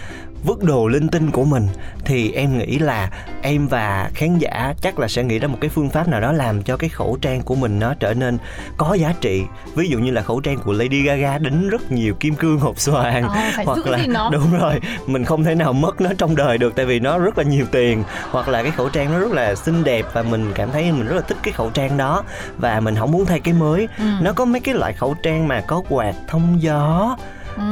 vứt 0.45 0.63
đồ 0.63 0.87
linh 0.89 1.09
tinh 1.09 1.31
của 1.31 1.45
mình 1.45 1.69
thì 2.05 2.33
em 2.33 2.59
nghĩ 2.59 2.79
là 2.79 3.11
em 3.43 3.67
và 3.69 4.11
khán 4.15 4.39
giả 4.39 4.75
chắc 4.83 4.99
là 4.99 5.09
sẽ 5.09 5.25
nghĩ 5.25 5.39
ra 5.39 5.49
một 5.49 5.59
cái 5.61 5.71
phương 5.71 5.91
pháp 5.91 6.09
nào 6.09 6.21
đó 6.21 6.33
làm 6.33 6.63
cho 6.63 6.77
cái 6.77 6.89
khẩu 6.91 7.19
trang 7.21 7.43
của 7.43 7.55
mình 7.55 7.79
nó 7.79 7.95
trở 7.95 8.15
nên 8.15 8.39
có 8.77 8.95
giá 8.95 9.15
trị 9.21 9.43
ví 9.75 9.89
dụ 9.89 9.99
như 9.99 10.11
là 10.11 10.23
khẩu 10.23 10.41
trang 10.41 10.59
của 10.59 10.73
Lady 10.73 11.03
Gaga 11.03 11.39
đính 11.39 11.69
rất 11.69 11.93
nhiều 11.93 12.15
kim 12.21 12.35
cương 12.35 12.59
hộp 12.59 12.79
xoàn 12.81 13.23
Ờ, 13.23 13.35
phải 13.57 13.67
giữ 13.77 13.83
là 13.87 13.99
gìn 13.99 14.13
nó. 14.13 14.31
đúng 14.33 14.59
rồi 14.61 14.81
mình 15.07 15.25
không 15.25 15.45
thể 15.45 15.55
nào 15.55 15.73
mất 15.73 16.01
nó 16.01 16.11
trong 16.19 16.37
đời 16.37 16.59
được 16.59 16.77
tại 16.77 16.87
vì 16.87 17.01
nó 17.01 17.19
rất 17.19 17.39
là 17.39 17.45
nhiều 17.45 17.67
tiền 17.71 18.03
hoặc 18.31 18.49
là 18.49 18.63
cái 18.63 18.73
khẩu 18.73 18.89
trang 18.89 19.13
nó 19.13 19.19
rất 19.19 19.33
là 19.33 19.55
xinh 19.55 19.85
đẹp 19.85 20.07
và 20.13 20.23
mình 20.23 20.53
cảm 20.55 20.71
thấy 20.71 20.93
mình 20.93 21.07
rất 21.07 21.15
là 21.17 21.21
thích 21.23 21.39
cái 21.43 21.53
khẩu 21.53 21.71
trang 21.71 21.97
đó 21.97 22.23
và 22.59 22.81
mình 22.81 22.95
không 22.97 23.13
muốn 23.13 23.27
thay 23.27 23.41
cái 23.41 23.55
mới 23.55 23.89
Ừ. 23.99 24.05
nó 24.23 24.33
có 24.33 24.45
mấy 24.45 24.61
cái 24.61 24.75
loại 24.75 24.93
khẩu 24.93 25.15
trang 25.23 25.49
mà 25.49 25.61
có 25.67 25.83
quạt 25.89 26.15
thông 26.29 26.63
gió 26.63 27.17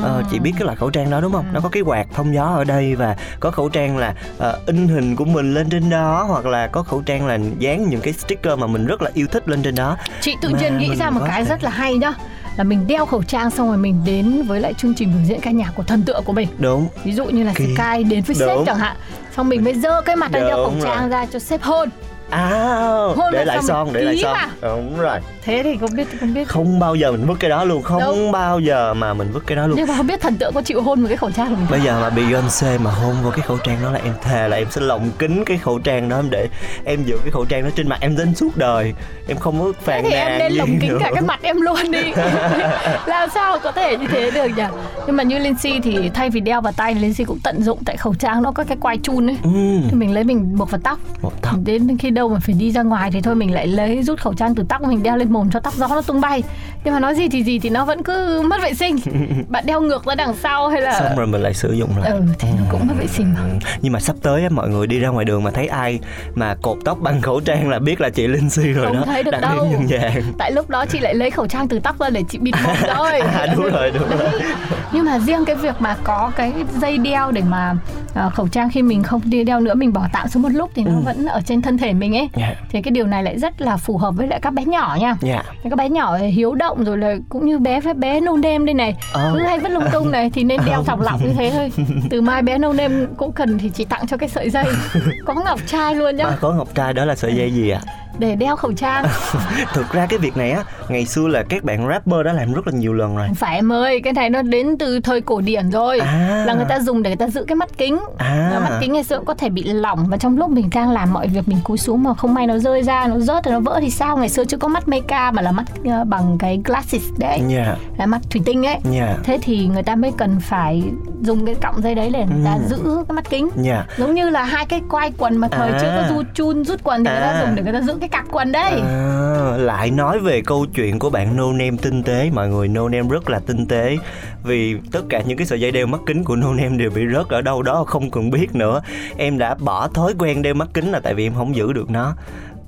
Ờ, 0.02 0.22
chị 0.30 0.38
biết 0.38 0.52
cái 0.58 0.64
loại 0.64 0.76
khẩu 0.76 0.90
trang 0.90 1.10
đó 1.10 1.20
đúng 1.20 1.32
không? 1.32 1.44
Nó 1.52 1.60
có 1.60 1.68
cái 1.68 1.82
quạt 1.82 2.06
thông 2.14 2.34
gió 2.34 2.44
ở 2.44 2.64
đây 2.64 2.94
và 2.94 3.16
có 3.40 3.50
khẩu 3.50 3.68
trang 3.68 3.96
là 3.98 4.14
ờ, 4.38 4.58
in 4.66 4.88
hình 4.88 5.16
của 5.16 5.24
mình 5.24 5.54
lên 5.54 5.70
trên 5.70 5.90
đó 5.90 6.24
hoặc 6.28 6.46
là 6.46 6.66
có 6.66 6.82
khẩu 6.82 7.02
trang 7.02 7.26
là 7.26 7.38
dán 7.58 7.88
những 7.88 8.00
cái 8.00 8.12
sticker 8.12 8.58
mà 8.58 8.66
mình 8.66 8.86
rất 8.86 9.02
là 9.02 9.10
yêu 9.14 9.26
thích 9.26 9.48
lên 9.48 9.62
trên 9.62 9.74
đó. 9.74 9.96
chị 10.20 10.36
tự 10.42 10.48
nhiên 10.48 10.78
nghĩ 10.78 10.96
ra 10.96 11.10
một 11.10 11.20
cái 11.26 11.44
thể- 11.44 11.48
rất 11.48 11.64
là 11.64 11.70
hay 11.70 11.94
nhá 11.94 12.12
là 12.56 12.64
mình 12.64 12.86
đeo 12.86 13.06
khẩu 13.06 13.22
trang 13.22 13.50
xong 13.50 13.68
rồi 13.68 13.76
mình 13.76 14.00
đến 14.04 14.42
với 14.46 14.60
lại 14.60 14.74
chương 14.74 14.94
trình 14.94 15.12
biểu 15.12 15.24
diễn 15.24 15.40
ca 15.40 15.50
nhạc 15.50 15.72
của 15.74 15.82
thần 15.82 16.02
tượng 16.02 16.24
của 16.24 16.32
mình 16.32 16.48
Đúng. 16.58 16.88
ví 17.04 17.12
dụ 17.12 17.24
như 17.24 17.42
là 17.42 17.52
Kỳ. 17.54 17.64
Sky 17.76 18.04
đến 18.04 18.22
với 18.26 18.36
sếp 18.36 18.48
Đúng. 18.48 18.64
chẳng 18.66 18.78
hạn 18.78 18.96
xong 19.36 19.48
mình 19.48 19.64
mới 19.64 19.74
dơ 19.74 20.00
cái 20.00 20.16
mặt 20.16 20.32
ra 20.32 20.40
đeo 20.40 20.56
khẩu 20.56 20.74
trang 20.82 21.00
rồi. 21.00 21.08
ra 21.08 21.26
cho 21.32 21.38
sếp 21.38 21.62
hôn 21.62 21.88
À, 22.32 22.88
Hôn 23.16 23.32
để 23.32 23.44
lại 23.44 23.56
xong 23.56 23.66
son, 23.66 23.92
để 23.92 24.00
lại 24.02 24.18
son. 24.22 24.32
mà. 24.32 24.48
Đúng 24.62 24.98
rồi. 25.00 25.18
thế 25.44 25.60
thì 25.64 25.76
không 25.80 25.90
biết 25.96 26.08
không 26.20 26.34
biết 26.34 26.48
Không 26.48 26.78
bao 26.78 26.94
giờ 26.94 27.12
mình 27.12 27.26
vứt 27.26 27.34
cái 27.40 27.50
đó 27.50 27.64
luôn, 27.64 27.82
không 27.82 28.02
Đúng. 28.06 28.32
bao 28.32 28.60
giờ 28.60 28.94
mà 28.94 29.14
mình 29.14 29.28
vứt 29.32 29.42
cái 29.46 29.56
đó 29.56 29.66
luôn. 29.66 29.76
nhưng 29.76 29.88
mà 29.88 29.96
không 29.96 30.06
biết 30.06 30.20
thần 30.20 30.36
tượng 30.36 30.52
có 30.54 30.62
chịu 30.62 30.82
hôn 30.82 31.00
một 31.00 31.08
cái 31.08 31.16
khẩu 31.16 31.30
trang 31.30 31.46
không? 31.56 31.66
Bây 31.70 31.80
giờ 31.80 32.00
mà 32.00 32.10
Beyoncé 32.10 32.78
mà 32.78 32.90
hôn 32.90 33.14
vào 33.22 33.30
cái 33.30 33.40
khẩu 33.40 33.58
trang 33.58 33.78
đó 33.82 33.90
là 33.90 34.00
em 34.04 34.14
thề 34.22 34.48
là 34.48 34.56
em 34.56 34.66
sẽ 34.70 34.80
lồng 34.80 35.10
kính 35.18 35.44
cái 35.44 35.58
khẩu 35.58 35.78
trang 35.78 36.08
đó 36.08 36.22
để 36.30 36.48
em 36.84 37.04
giữ 37.04 37.18
cái 37.22 37.30
khẩu 37.30 37.44
trang 37.44 37.62
đó 37.62 37.68
trên 37.76 37.88
mặt 37.88 37.98
em 38.00 38.16
đến 38.16 38.34
suốt 38.34 38.56
đời. 38.56 38.92
Em 39.28 39.36
không 39.38 39.60
có 39.60 39.72
phàn 39.84 40.02
Thế 40.02 40.10
thì 40.10 40.16
nàn 40.16 40.28
em 40.28 40.38
nên 40.38 40.52
lồng 40.52 40.78
kính 40.80 40.90
nữa. 40.90 40.98
cả 41.00 41.10
cái 41.14 41.22
mặt 41.22 41.40
em 41.42 41.60
luôn 41.60 41.90
đi 41.90 42.12
Làm 43.06 43.28
sao 43.34 43.58
có 43.58 43.72
thể 43.72 43.96
như 43.98 44.06
thế 44.06 44.30
được 44.30 44.46
nhỉ 44.56 44.62
Nhưng 45.06 45.16
mà 45.16 45.22
như 45.22 45.38
Lindsay 45.38 45.80
thì 45.82 46.10
thay 46.14 46.30
vì 46.30 46.40
đeo 46.40 46.60
vào 46.60 46.72
tay 46.76 46.94
Lindsay 46.94 47.24
cũng 47.24 47.38
tận 47.44 47.62
dụng 47.62 47.78
Tại 47.84 47.96
khẩu 47.96 48.14
trang 48.14 48.42
nó 48.42 48.52
có 48.52 48.64
cái 48.64 48.76
quai 48.80 48.98
chun 49.02 49.26
ấy 49.30 49.36
Ừ, 49.42 49.50
thì 49.90 49.96
mình 49.96 50.14
lấy 50.14 50.24
mình 50.24 50.58
buộc 50.58 50.70
vào 50.70 50.80
tóc 50.84 50.98
một 51.22 51.32
tóc. 51.42 51.54
đến 51.64 51.96
khi 51.98 52.10
đâu 52.10 52.21
mà 52.28 52.38
phải 52.42 52.54
đi 52.58 52.70
ra 52.72 52.82
ngoài 52.82 53.10
thì 53.12 53.20
thôi 53.20 53.34
mình 53.34 53.54
lại 53.54 53.66
lấy 53.66 54.02
rút 54.02 54.20
khẩu 54.20 54.34
trang 54.34 54.54
từ 54.54 54.64
tóc 54.68 54.82
mình 54.82 55.02
đeo 55.02 55.16
lên 55.16 55.32
mồm 55.32 55.50
cho 55.50 55.60
tóc 55.60 55.74
gió 55.74 55.88
nó 55.88 56.02
tung 56.02 56.20
bay. 56.20 56.42
Nhưng 56.84 56.94
mà 56.94 57.00
nói 57.00 57.14
gì 57.14 57.28
thì 57.28 57.42
gì 57.44 57.58
thì 57.58 57.70
nó 57.70 57.84
vẫn 57.84 58.02
cứ 58.02 58.42
mất 58.50 58.62
vệ 58.62 58.74
sinh. 58.74 58.96
Bạn 59.48 59.66
đeo 59.66 59.80
ngược 59.80 60.04
ra 60.06 60.14
đằng 60.14 60.34
sau 60.42 60.68
hay 60.68 60.80
là 60.80 61.00
Xong 61.00 61.16
rồi 61.16 61.26
mình 61.26 61.42
lại 61.42 61.54
sử 61.54 61.72
dụng 61.72 61.90
lại. 61.98 62.10
ừ 62.10 62.22
thì 62.38 62.48
nó 62.58 62.64
cũng 62.70 62.86
mất 62.86 62.94
vệ 62.98 63.06
sinh 63.06 63.34
mà. 63.34 63.40
Ừ, 63.42 63.48
nhưng 63.82 63.92
mà 63.92 64.00
sắp 64.00 64.16
tới 64.22 64.48
mọi 64.50 64.68
người 64.68 64.86
đi 64.86 64.98
ra 64.98 65.08
ngoài 65.08 65.24
đường 65.24 65.42
mà 65.44 65.50
thấy 65.50 65.66
ai 65.66 65.98
mà 66.34 66.54
cột 66.62 66.78
tóc 66.84 66.98
bằng 67.00 67.20
khẩu 67.20 67.40
trang 67.40 67.68
là 67.70 67.78
biết 67.78 68.00
là 68.00 68.10
chị 68.10 68.26
Lindsay 68.26 68.66
rồi 68.72 68.86
Không 68.86 68.96
đó 68.96 69.02
thấy 69.06 69.22
được 69.22 69.30
đặc 69.30 69.40
đâu. 69.40 69.68
dạng 69.90 70.22
tại 70.38 70.52
lúc 70.52 70.70
đó 70.70 70.84
chị 70.86 70.98
lại 71.00 71.14
lấy 71.14 71.30
khẩu 71.30 71.46
trang 71.46 71.68
từ 71.68 71.78
tóc 71.80 71.98
ra 72.00 72.10
để 72.10 72.22
chị 72.28 72.38
bịt 72.38 72.54
mồm 72.66 72.76
rồi 72.96 73.20
à 73.20 73.46
đúng 73.56 73.64
rồi 73.72 73.90
đúng 73.90 74.08
rồi. 74.18 74.28
Nhưng 74.92 75.04
mà 75.04 75.18
riêng 75.18 75.44
cái 75.44 75.56
việc 75.56 75.74
mà 75.78 75.96
có 76.04 76.32
cái 76.36 76.52
dây 76.80 76.98
đeo 76.98 77.30
để 77.32 77.42
mà 77.48 77.74
ờ, 78.14 78.30
khẩu 78.30 78.48
trang 78.48 78.70
khi 78.70 78.82
mình 78.82 79.02
không 79.02 79.20
đi 79.24 79.44
đeo 79.44 79.60
nữa 79.60 79.74
mình 79.74 79.92
bỏ 79.92 80.06
tạm 80.12 80.28
xuống 80.28 80.42
một 80.42 80.48
lúc 80.52 80.70
thì 80.74 80.84
nó 80.84 80.90
Ừ. 80.92 81.00
vẫn 81.04 81.26
ở 81.26 81.40
trên 81.46 81.62
thân 81.62 81.78
thể 81.78 81.92
mình 81.92 82.11
mình 82.12 82.20
ấy 82.20 82.28
Dạ. 82.36 82.54
thì 82.70 82.82
cái 82.82 82.90
điều 82.92 83.06
này 83.06 83.22
lại 83.22 83.38
rất 83.38 83.60
là 83.62 83.76
phù 83.76 83.96
hợp 83.98 84.14
với 84.16 84.26
lại 84.26 84.38
các 84.42 84.52
bé 84.52 84.64
nhỏ 84.64 84.96
nha 85.00 85.16
Dạ. 85.20 85.42
các 85.70 85.76
bé 85.76 85.88
nhỏ 85.88 86.16
hiếu 86.16 86.54
động 86.54 86.84
rồi 86.84 86.98
là 86.98 87.14
cũng 87.28 87.46
như 87.46 87.58
bé 87.58 87.80
với 87.80 87.94
bé 87.94 88.20
nâu 88.20 88.36
nêm 88.36 88.64
đây 88.66 88.74
này 88.74 88.96
Ờ. 89.12 89.30
cứ 89.34 89.40
hay 89.42 89.58
vứt 89.58 89.68
lung 89.68 89.84
tung 89.92 90.10
này 90.10 90.30
thì 90.34 90.44
nên 90.44 90.60
đeo 90.66 90.84
thòng 90.84 91.00
lọng 91.00 91.20
như 91.24 91.32
thế 91.38 91.50
thôi 91.54 91.72
từ 92.10 92.20
mai 92.20 92.42
bé 92.42 92.58
nâu 92.58 92.72
nêm 92.72 93.06
cũng 93.16 93.32
cần 93.32 93.58
thì 93.58 93.70
chỉ 93.74 93.84
tặng 93.84 94.06
cho 94.06 94.16
cái 94.16 94.28
sợi 94.28 94.50
dây 94.50 94.64
có 95.26 95.34
ngọc 95.34 95.60
trai 95.66 95.94
luôn 95.94 96.16
nhá 96.16 96.24
À, 96.24 96.36
có 96.40 96.52
ngọc 96.52 96.68
trai 96.74 96.92
đó 96.92 97.04
là 97.04 97.14
sợi 97.14 97.34
dây 97.34 97.50
gì 97.50 97.70
ạ? 97.70 97.80
Để 98.18 98.36
đeo 98.36 98.56
khẩu 98.56 98.72
trang 98.72 99.04
Thực 99.74 99.92
ra 99.92 100.06
cái 100.06 100.18
việc 100.18 100.36
này 100.36 100.50
á, 100.50 100.64
ngày 100.88 101.06
xưa 101.06 101.28
là 101.28 101.42
các 101.48 101.64
bạn 101.64 101.88
rapper 101.88 102.24
đã 102.24 102.32
làm 102.32 102.52
rất 102.52 102.66
là 102.66 102.72
nhiều 102.72 102.92
lần 102.92 103.16
rồi. 103.16 103.28
Phải 103.36 103.54
em 103.56 103.72
ơi 103.72 104.00
cái 104.04 104.12
này 104.12 104.30
nó 104.30 104.42
đến 104.42 104.78
từ 104.78 105.00
thời 105.00 105.20
cổ 105.20 105.40
điển 105.40 105.70
rồi 105.70 105.98
À. 106.00 106.44
là 106.46 106.54
người 106.54 106.64
ta 106.68 106.80
dùng 106.80 107.02
để 107.02 107.10
người 107.10 107.16
ta 107.16 107.28
giữ 107.28 107.44
cái 107.44 107.56
mắt 107.56 107.68
kính 107.78 107.98
À. 108.18 108.50
Và 108.54 108.60
mắt 108.60 108.78
kính 108.80 108.92
ngày 108.92 109.04
xưa 109.04 109.16
cũng 109.16 109.26
có 109.26 109.34
thể 109.34 109.48
bị 109.48 109.62
lỏng 109.62 110.06
và 110.08 110.16
trong 110.16 110.38
lúc 110.38 110.50
mình 110.50 110.68
đang 110.74 110.90
làm 110.90 111.12
mọi 111.12 111.28
việc 111.28 111.48
mình 111.48 111.58
cúi 111.64 111.78
xuống 111.78 112.02
mà 112.02 112.14
không 112.14 112.34
may 112.34 112.46
nó 112.46 112.58
rơi 112.58 112.82
ra 112.82 113.06
nó 113.06 113.18
rớt 113.18 113.44
rồi 113.44 113.52
nó 113.52 113.60
vỡ 113.60 113.78
thì 113.82 113.90
sao 113.90 114.16
ngày 114.16 114.28
xưa 114.28 114.44
chưa 114.44 114.56
có 114.56 114.68
mắt 114.68 114.88
meca 114.88 115.30
mà 115.30 115.42
là 115.42 115.52
mắt 115.52 115.64
ờ, 115.84 116.04
bằng 116.04 116.38
cái 116.38 116.60
glasses 116.64 117.02
đấy 117.18 117.40
Dạ. 117.48 117.76
là 117.98 118.06
mắt 118.06 118.20
thủy 118.30 118.42
tinh 118.44 118.66
ấy 118.66 118.76
Dạ. 118.92 119.16
thế 119.24 119.38
thì 119.42 119.66
người 119.66 119.82
ta 119.82 119.94
mới 119.96 120.12
cần 120.18 120.40
phải 120.40 120.82
dùng 121.22 121.46
cái 121.46 121.54
cọng 121.54 121.82
dây 121.82 121.94
đấy 121.94 122.10
để 122.12 122.26
người 122.30 122.44
ta 122.44 122.52
Ừ. 122.54 122.60
giữ 122.68 123.04
cái 123.08 123.14
mắt 123.14 123.30
kính 123.30 123.48
Dạ. 123.56 123.84
giống 123.96 124.14
như 124.14 124.30
là 124.30 124.44
hai 124.44 124.66
cái 124.66 124.80
quai 124.90 125.12
quần 125.18 125.36
mà 125.36 125.48
thời 125.48 125.70
À. 125.72 125.78
chưa 125.82 125.88
có 126.08 126.14
du 126.16 126.22
chun 126.34 126.64
rút 126.64 126.80
quần 126.84 127.04
thì 127.04 127.10
người 127.10 127.20
ta 127.20 127.26
À. 127.28 127.40
dùng 127.46 127.54
để 127.54 127.62
người 127.62 127.72
ta 127.72 127.80
giữ 127.80 127.98
cái 128.02 128.08
cặp 128.08 128.24
quần 128.30 128.52
đấy. 128.52 128.80
À, 128.80 129.56
lại 129.56 129.90
nói 129.90 130.18
về 130.18 130.42
câu 130.46 130.66
chuyện 130.74 130.98
của 130.98 131.10
bạn 131.10 131.36
No 131.36 131.52
Name 131.52 131.76
tinh 131.82 132.02
tế. 132.02 132.30
Mọi 132.34 132.48
người 132.48 132.68
No 132.68 132.88
Name 132.88 133.08
rất 133.10 133.30
là 133.30 133.40
tinh 133.46 133.66
tế 133.66 133.98
vì 134.44 134.76
tất 134.92 135.00
cả 135.08 135.22
những 135.26 135.38
cái 135.38 135.46
sợi 135.46 135.60
dây 135.60 135.70
đeo 135.70 135.86
mắt 135.86 136.00
kính 136.06 136.24
của 136.24 136.36
No 136.36 136.54
Name 136.54 136.76
đều 136.76 136.90
bị 136.90 137.02
rớt 137.12 137.28
ở 137.28 137.42
đâu 137.42 137.62
đó 137.62 137.84
không 137.86 138.10
cần 138.10 138.30
biết 138.30 138.54
nữa. 138.54 138.82
Em 139.16 139.38
đã 139.38 139.54
bỏ 139.54 139.88
thói 139.88 140.14
quen 140.18 140.42
đeo 140.42 140.54
mắt 140.54 140.68
kính 140.74 140.90
là 140.90 141.00
tại 141.00 141.14
vì 141.14 141.26
em 141.26 141.34
không 141.34 141.56
giữ 141.56 141.72
được 141.72 141.90
nó 141.90 142.14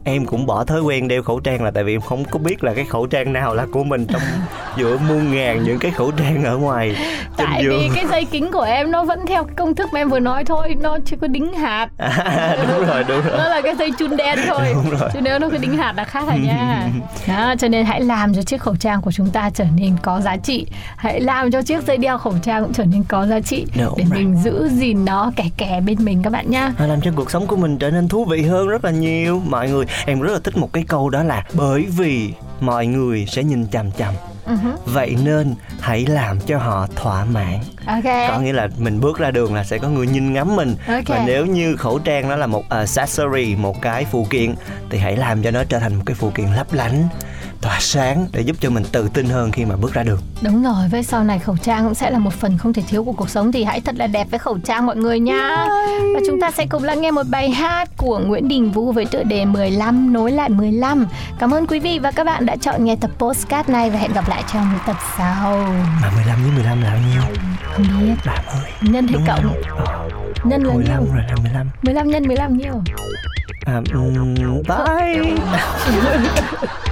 em 0.05 0.27
cũng 0.27 0.47
bỏ 0.47 0.65
thói 0.65 0.81
quen 0.83 1.09
đeo 1.09 1.23
khẩu 1.23 1.41
trang 1.41 1.63
là 1.65 1.71
tại 1.71 1.85
vì 1.85 1.95
em 1.95 2.01
không 2.01 2.25
có 2.25 2.39
biết 2.39 2.65
là 2.65 2.75
cái 2.75 2.85
khẩu 2.85 3.07
trang 3.07 3.33
nào 3.33 3.55
là 3.55 3.67
của 3.73 3.85
mình 3.85 4.07
trong 4.07 4.23
giữa 4.77 4.99
muôn 5.09 5.33
ngàn 5.35 5.63
những 5.65 5.79
cái 5.79 5.91
khẩu 5.91 6.11
trang 6.11 6.45
ở 6.45 6.57
ngoài 6.57 6.97
tại 7.37 7.59
vì 7.59 7.65
giường. 7.65 7.93
cái 7.95 8.05
dây 8.11 8.25
kính 8.25 8.51
của 8.53 8.61
em 8.63 8.91
nó 8.91 9.05
vẫn 9.05 9.27
theo 9.27 9.45
cái 9.45 9.55
công 9.57 9.75
thức 9.75 9.93
mà 9.93 10.01
em 10.01 10.09
vừa 10.11 10.19
nói 10.19 10.45
thôi 10.45 10.75
nó 10.81 10.99
chưa 11.07 11.17
có 11.21 11.27
đính 11.27 11.53
hạt. 11.55 11.89
À, 11.99 12.57
đúng 12.69 12.87
rồi 12.87 13.05
đúng 13.09 13.21
rồi. 13.23 13.39
Nó 13.39 13.49
là 13.49 13.61
cái 13.61 13.75
dây 13.77 13.91
chun 13.99 14.17
đen 14.17 14.39
thôi 14.49 14.67
Đúng 14.75 14.99
rồi. 15.01 15.11
chứ 15.13 15.21
nếu 15.21 15.39
nó 15.39 15.49
có 15.49 15.59
đính 15.59 15.77
hạt 15.77 15.93
là 15.97 16.05
khác 16.05 16.25
rồi 16.27 16.39
nha. 16.39 16.89
Đó 17.29 17.55
cho 17.59 17.69
nên 17.69 17.85
hãy 17.87 18.01
làm 18.01 18.35
cho 18.35 18.43
chiếc 18.43 18.61
khẩu 18.61 18.77
trang 18.77 19.03
của 19.03 19.13
chúng 19.13 19.31
ta 19.31 19.51
trở 19.55 19.65
nên 19.77 19.97
có 20.03 20.21
giá 20.21 20.37
trị. 20.37 20.67
Hãy 20.97 21.21
làm 21.21 21.51
cho 21.51 21.63
chiếc 21.63 21.87
dây 21.87 21.97
đeo 21.99 22.19
khẩu 22.19 22.35
trang 22.43 22.63
cũng 22.65 22.73
trở 22.73 22.85
nên 22.85 23.05
có 23.09 23.27
giá 23.27 23.41
trị 23.41 23.67
Đúng 23.77 23.95
để 23.99 24.05
rồi. 24.05 24.19
mình 24.21 24.37
giữ 24.45 24.69
gìn 24.69 25.05
nó 25.05 25.33
kẻ 25.37 25.45
kẻ 25.57 25.81
bên 25.87 25.97
mình 26.05 26.23
các 26.23 26.31
bạn 26.33 26.51
nha. 26.51 26.73
Làm 26.79 27.01
cho 27.01 27.11
cuộc 27.17 27.31
sống 27.31 27.47
của 27.47 27.57
mình 27.57 27.79
trở 27.79 27.91
nên 27.91 28.09
thú 28.09 28.25
vị 28.25 28.43
hơn 28.43 28.69
rất 28.69 28.85
là 28.85 28.91
nhiều. 28.91 29.43
Mọi 29.49 29.71
người 29.71 29.85
em 30.07 30.21
rất 30.21 30.33
là 30.33 30.39
thích 30.45 30.57
một 30.57 30.73
cái 30.73 30.85
câu 30.89 31.11
đó 31.11 31.23
là 31.23 31.45
bởi 31.53 31.83
vì 31.83 32.33
mọi 32.61 32.87
người 32.87 33.27
sẽ 33.29 33.43
nhìn 33.43 33.67
chằm 33.69 33.93
chằm. 33.93 34.15
Uh 34.53 34.59
vậy 34.87 35.17
nên 35.25 35.55
hãy 35.81 36.07
làm 36.07 36.41
cho 36.41 36.59
họ 36.59 36.87
thỏa 36.97 37.25
mãn. 37.25 37.59
Ok. 37.87 38.05
Có 38.05 38.39
nghĩa 38.41 38.53
là 38.53 38.69
mình 38.79 39.01
bước 39.01 39.19
ra 39.19 39.31
đường 39.31 39.55
là 39.55 39.65
sẽ 39.65 39.79
có 39.79 39.89
người 39.89 40.07
nhìn 40.07 40.33
ngắm 40.33 40.57
mình. 40.57 40.77
Ok. 40.89 41.05
và 41.07 41.25
nếu 41.27 41.47
như 41.47 41.77
khẩu 41.77 41.99
trang 41.99 42.29
nó 42.29 42.37
là 42.37 42.47
một 42.47 42.65
accessory 42.69 43.57
một 43.57 43.83
cái 43.83 44.05
phụ 44.05 44.27
kiện 44.31 44.55
thì 44.91 44.99
hãy 44.99 45.17
làm 45.17 45.43
cho 45.43 45.51
nó 45.51 45.65
trở 45.65 45.79
thành 45.79 45.95
một 45.95 46.03
cái 46.07 46.15
phụ 46.15 46.31
kiện 46.31 46.47
lấp 46.47 46.73
lánh 46.73 47.09
tỏa 47.64 47.80
sáng 47.80 48.26
để 48.33 48.40
giúp 48.40 48.56
cho 48.61 48.71
mình 48.71 48.85
tự 48.92 49.09
tin 49.14 49.26
hơn 49.26 49.52
khi 49.52 49.64
mà 49.64 49.76
bước 49.76 49.92
ra 49.92 50.02
đường 50.02 50.21
Đúng 50.42 50.62
rồi, 50.62 50.88
với 50.90 51.02
sau 51.02 51.25
này 51.25 51.38
khẩu 51.38 51.56
trang 51.56 51.85
cũng 51.85 51.94
sẽ 51.94 52.11
là 52.11 52.18
một 52.18 52.33
phần 52.35 52.59
không 52.59 52.73
thể 52.73 52.83
thiếu 52.88 53.04
của 53.04 53.12
cuộc 53.12 53.30
sống 53.30 53.52
thì 53.52 53.64
hãy 53.64 53.80
thật 53.80 53.94
là 53.99 54.06
đẹp 54.06 54.26
với 54.30 54.38
khẩu 54.38 54.59
trang 54.59 54.87
mọi 54.87 54.97
người 54.97 55.21
nha. 55.21 55.66
Và 56.14 56.21
chúng 56.26 56.40
ta 56.40 56.50
sẽ 56.50 56.66
cùng 56.66 56.85
lắng 56.85 57.00
nghe 57.00 57.11
một 57.11 57.23
bài 57.30 57.50
hát 57.50 57.88
của 57.97 58.18
Nguyễn 58.18 58.49
Đình 58.49 58.71
Vũ 58.71 58.92
với 58.92 59.06
tựa 59.06 59.23
đề 59.23 59.44
15 59.44 60.12
nối 60.12 60.33
lại 60.33 60.49
15. 60.49 61.06
Cảm 61.38 61.54
ơn 61.54 61.66
quý 61.66 61.78
vị 61.80 61.99
và 61.99 62.11
các 62.11 62.25
bạn 62.25 62.47
đã 62.47 62.56
chọn 62.56 62.85
nghe 62.85 62.97
tập 62.97 63.11
postcard 63.18 63.68
này 63.71 63.90
và 63.90 63.99
hẹn 63.99 64.12
gặp 64.12 64.28
lại 64.28 64.44
trong 64.52 64.68
những 64.71 64.80
tập 64.87 64.97
sau. 65.18 65.56
mà 66.02 66.11
15 66.16 66.42
với 66.42 66.52
15 66.52 66.83
là 66.83 66.90
bao 66.90 66.99
nhiêu 67.12 67.23
Không 67.75 67.87
biết, 68.00 68.14
bạn 68.26 68.44
ơi 68.47 68.71
nhân 68.80 69.06
hay 69.09 69.21
cộng? 69.26 69.54
Ờ, 69.87 70.09
Nhân 70.44 70.62
là 70.64 70.75
15 70.75 71.04
nhiêu? 71.04 71.14
rồi 71.14 71.23
là 71.28 71.35
15 71.42 71.71
15 71.83 72.09
nhân 72.11 72.28
15 72.28 72.59
nhiêu? 72.59 72.83
à, 73.66 73.80
um, 73.94 74.35
bye 74.68 75.35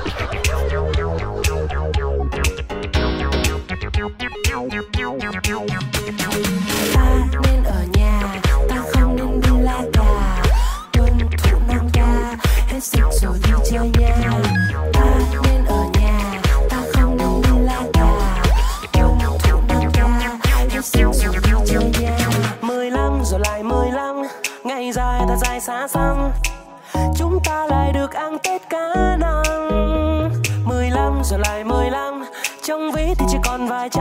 thì 33.89 34.01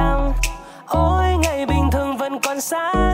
ôi 0.85 1.25
ngày 1.41 1.65
bình 1.65 1.89
thường 1.91 2.17
vẫn 2.17 2.39
còn 2.39 2.61
xa 2.61 3.10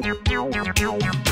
pow, 0.00 0.14
pow, 0.24 0.50
pow, 0.50 0.72
pow, 0.72 0.98
pow. 0.98 1.23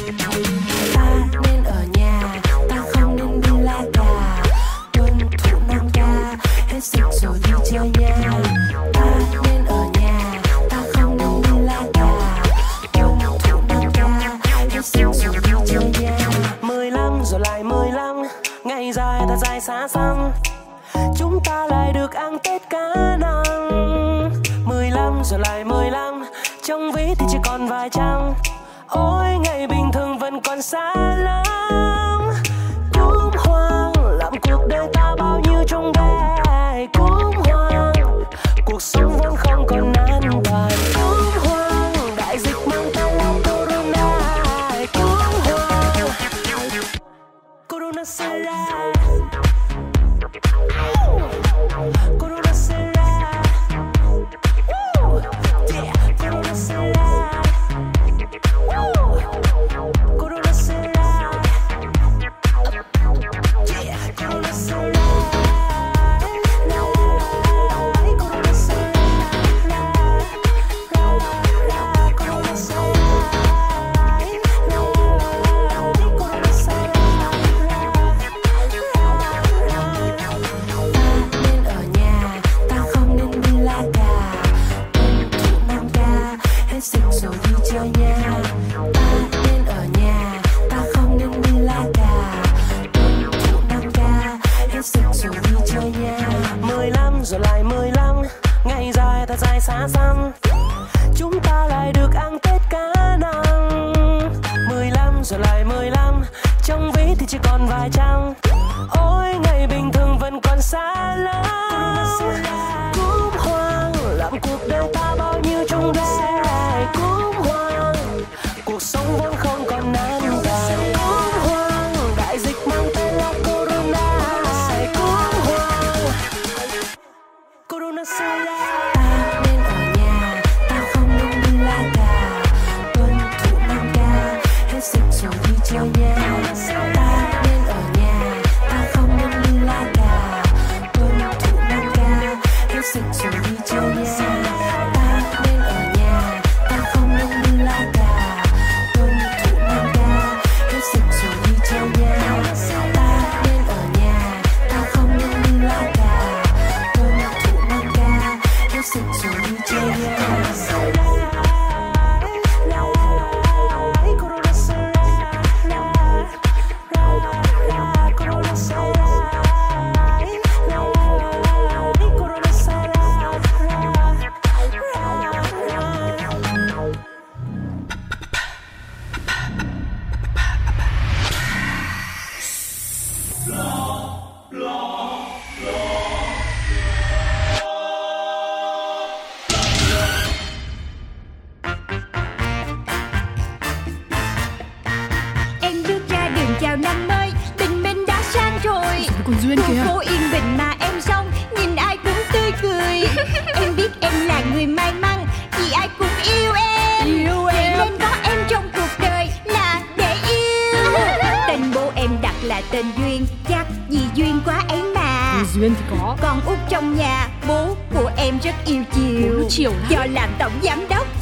Chào 196.73 196.77
năm 196.77 197.09
mới 197.09 197.31
Tình 197.57 197.83
mình 197.83 198.07
đã 198.07 198.23
sang 198.23 198.59
rồi. 198.63 199.07
Còn 199.27 199.35
Duyên 199.43 199.59
kìa? 199.69 199.83
phố 199.87 199.99
yên 199.99 200.21
bình 200.33 200.57
mà 200.59 200.75
em 200.81 201.01
xong 201.01 201.31
Nhìn 201.59 201.77
ai 201.77 201.97
cũng 201.97 202.23
tươi 202.33 202.53
cười. 202.63 203.09
Em 203.55 203.77
biết 203.77 203.91
em 204.01 204.13
là 204.27 204.43
người 204.55 204.67
may 204.67 204.93
mắn 204.93 205.27
Vì 205.59 205.73
ai 205.73 205.89
cũng 205.99 206.09
yêu 206.25 206.53
em. 206.53 207.07
Yêu 207.07 207.43
Vậy 207.45 207.55
em. 207.55 207.79
nên 207.79 207.99
có 208.01 208.17
em 208.23 208.39
trong 208.49 208.65
cuộc 208.75 208.89
đời 209.03 209.29
Là 209.45 209.83
để 209.97 210.17
yêu. 210.29 210.91
Tên 211.49 211.61
bố 211.75 211.93
em 211.95 212.11
đặt 212.23 212.35
là 212.43 212.63
tên 212.71 212.87
Duyên 212.99 213.27
Chắc 213.49 213.67
vì 213.89 214.01
duyên 214.15 214.41
quá 214.45 214.63
ấy 214.69 214.83
mà. 214.95 215.45
Duyên 215.55 215.75
thì 215.75 215.85
có. 215.91 216.17
Con 216.23 216.41
út 216.47 216.59
trong 216.69 216.97
nhà 216.97 217.29
Bố 217.49 217.77
của 217.95 218.11
em 218.17 218.39
rất 218.43 218.55
yêu 218.67 218.83
chiều. 218.95 219.39
Bố 219.41 219.49
chiều 219.49 219.71
lắm. 219.71 219.87
Do 219.89 220.07
làm 220.13 220.31
tổng 220.39 220.53
giám 220.63 220.89
đốc 220.89 221.22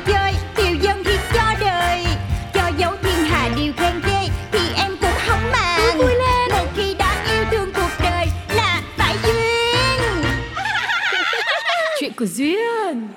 Chuyện 12.11 12.27
của 12.27 12.33
Duyên. 12.35 13.07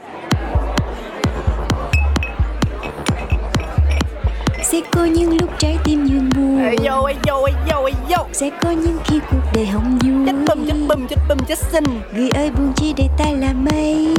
Sẽ 4.63 4.81
có 4.93 5.05
những 5.05 5.37
lúc 5.41 5.51
trái 5.59 5.79
tim 5.85 6.05
nhường 6.05 6.31
buồn. 6.37 6.65
Ê 6.65 6.77
vô, 6.83 7.05
ê 7.05 7.15
vô, 7.27 7.45
ê 7.45 7.53
vô, 7.71 7.85
ê 7.85 7.93
vô. 8.09 8.25
Sẽ 8.33 8.51
có 8.63 8.71
những 8.71 8.99
khi 9.05 9.21
cuộc 9.31 9.43
đời 9.55 9.69
không 9.73 9.99
vui. 9.99 10.27
Chết 10.27 10.35
bùm, 10.49 10.67
chết 10.67 10.75
bùm, 10.89 11.07
chết 11.07 11.17
bùm, 11.29 11.39
chết 11.49 11.59
xinh. 11.59 11.85
Người 12.15 12.31
ơi 12.31 12.51
buồn 12.51 12.73
chi 12.77 12.95
để 12.97 13.09
ta 13.19 13.25
là 13.39 13.53
mây? 13.53 14.15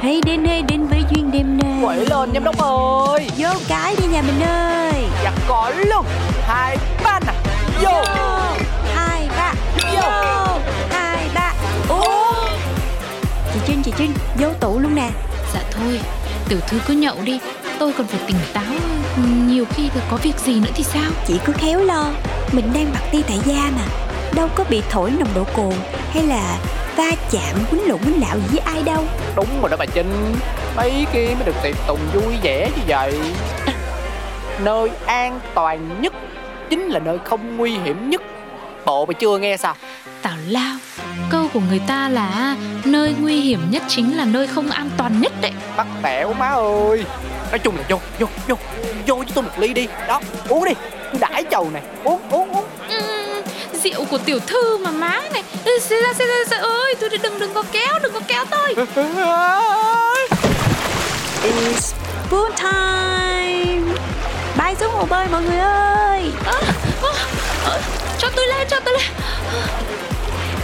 Hãy 0.00 0.20
đến 0.26 0.44
hãy 0.44 0.62
đến 0.62 0.86
với 0.86 1.02
duyên 1.10 1.30
đêm 1.30 1.58
nay. 1.58 1.78
Quậy 1.84 1.96
lên 1.96 2.30
giám 2.34 2.44
đốc 2.44 2.58
ơi. 2.58 3.30
Vô 3.38 3.48
cái 3.68 3.96
đi 4.00 4.06
nhà 4.06 4.22
mình 4.22 4.40
ơi. 4.48 5.04
Dạ 5.24 5.32
có 5.48 5.72
luôn. 5.86 6.04
Hai, 6.46 6.76
ba 7.04 7.20
nè. 7.26 7.32
Vô. 7.82 7.90
Hai 7.90 8.35
Trinh 13.66 13.82
chị 13.82 13.92
Trinh 13.98 14.12
Vô 14.38 14.48
tủ 14.60 14.78
luôn 14.78 14.94
nè. 14.94 15.10
Dạ 15.54 15.60
thôi, 15.70 16.00
tiểu 16.48 16.58
thư 16.68 16.78
cứ 16.86 16.94
nhậu 16.94 17.16
đi. 17.24 17.40
Tôi 17.78 17.92
còn 17.92 18.06
phải 18.06 18.20
tỉnh 18.26 18.36
táo. 18.52 18.74
Nhiều 19.46 19.64
khi 19.70 19.88
có 20.10 20.16
việc 20.16 20.38
gì 20.38 20.60
nữa 20.60 20.70
thì 20.74 20.82
sao? 20.82 21.10
Chị 21.26 21.40
cứ 21.44 21.52
khéo 21.52 21.80
lo. 21.80 22.10
Mình 22.52 22.72
đang 22.74 22.92
bật 22.92 23.00
ti 23.12 23.22
tại 23.28 23.38
gia 23.44 23.70
mà. 23.76 23.82
Đâu 24.34 24.48
có 24.54 24.64
bị 24.70 24.82
thổi 24.90 25.10
nồng 25.10 25.28
độ 25.34 25.44
cồn 25.56 25.74
Hay 26.10 26.22
là 26.22 26.58
va 26.96 27.10
chạm 27.30 27.56
quýnh 27.70 27.88
lộn 27.88 27.98
quýnh 27.98 28.20
gì 28.20 28.40
với 28.50 28.58
ai 28.58 28.82
đâu. 28.82 29.04
Đúng 29.36 29.60
rồi 29.60 29.70
đó 29.70 29.76
bà 29.76 29.86
Trinh. 29.86 30.34
Mấy 30.76 31.06
kia 31.12 31.34
mới 31.34 31.44
được 31.44 31.56
tiệc 31.62 31.74
tùng 31.86 32.00
vui 32.14 32.34
vẻ 32.42 32.70
như 32.76 32.82
vậy. 32.88 33.20
Nơi 34.64 34.90
an 35.06 35.40
toàn 35.54 36.02
nhất 36.02 36.12
Chính 36.70 36.88
là 36.88 36.98
nơi 36.98 37.18
không 37.24 37.56
nguy 37.56 37.78
hiểm 37.78 38.10
nhất. 38.10 38.22
Bộ 38.86 39.06
mày 39.06 39.14
chưa 39.14 39.38
nghe 39.38 39.56
sao? 39.56 39.74
Tào 40.22 40.36
lao 40.48 40.76
Câu 41.30 41.35
của 41.56 41.62
người 41.68 41.80
ta 41.86 42.08
là 42.08 42.56
nơi 42.84 43.14
nguy 43.20 43.40
hiểm 43.40 43.60
nhất 43.70 43.82
chính 43.88 44.16
là 44.16 44.24
nơi 44.24 44.46
không 44.46 44.70
an 44.70 44.90
toàn 44.96 45.20
nhất 45.20 45.32
đấy. 45.40 45.52
Bắt 45.76 45.86
bẻo 46.02 46.32
má 46.32 46.48
ơi. 46.48 47.04
Nói 47.50 47.58
chung 47.58 47.76
là 47.76 47.82
vô, 47.88 48.00
vô, 48.18 48.26
vô. 48.48 48.56
Vô 49.06 49.14
với 49.16 49.26
tôi 49.34 49.44
một 49.44 49.50
ly 49.58 49.74
đi. 49.74 49.88
Đó, 50.08 50.20
uống 50.48 50.64
đi. 50.64 50.72
Tôi 51.10 51.20
đãi 51.20 51.44
chầu 51.50 51.70
này. 51.70 51.82
Uống, 52.04 52.20
uống, 52.30 52.52
uống. 52.52 52.64
Ừm, 52.88 53.42
rượu 53.72 54.04
của 54.04 54.18
tiểu 54.18 54.38
thư 54.46 54.78
mà 54.78 54.90
má 54.90 55.20
này. 55.32 55.42
Ừ, 55.64 55.78
xê 55.78 56.02
ra 56.02 56.12
xê 56.12 56.26
ra 56.26 56.34
xê 56.50 56.56
ơi 56.56 56.94
tôi 57.00 57.10
đừng 57.22 57.38
đừng 57.38 57.54
có 57.54 57.62
kéo 57.72 57.98
đừng 58.02 58.12
có 58.12 58.20
kéo 58.28 58.44
tôi. 58.50 58.74
It's 61.42 61.92
pool 62.30 62.52
time. 62.56 63.92
Bay 64.56 64.74
xuống 64.80 64.92
hồ 64.92 65.06
bơi 65.10 65.26
mọi 65.32 65.42
người 65.42 65.58
ơi. 65.58 66.30
Ơ, 66.44 66.60
ơ, 67.64 67.80
cho 68.18 68.28
tôi 68.36 68.46
lên 68.46 68.66
cho 68.70 68.80
tôi 68.84 68.94
lên 68.94 69.10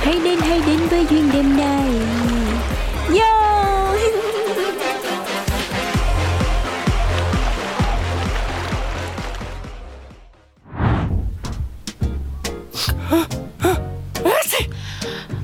Hãy 0.03 0.19
đến 0.25 0.39
hãy 0.41 0.61
đến 0.67 0.79
với 0.91 1.07
duyên 1.11 1.31
đêm 1.33 1.57
nay. 1.57 1.91
Yo 3.19 3.43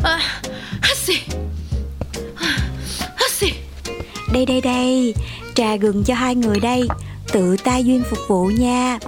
à, 0.02 0.20
xì 0.94 1.14
Đây 4.32 4.46
đây 4.46 4.60
đây. 4.60 5.14
Trà 5.54 5.76
gừng 5.76 6.04
cho 6.04 6.14
hai 6.14 6.34
người 6.34 6.60
đây. 6.60 6.88
Tự 7.32 7.56
tay 7.64 7.84
duyên 7.84 8.02
phục 8.10 8.18
vụ 8.28 8.44
nha. 8.46 8.98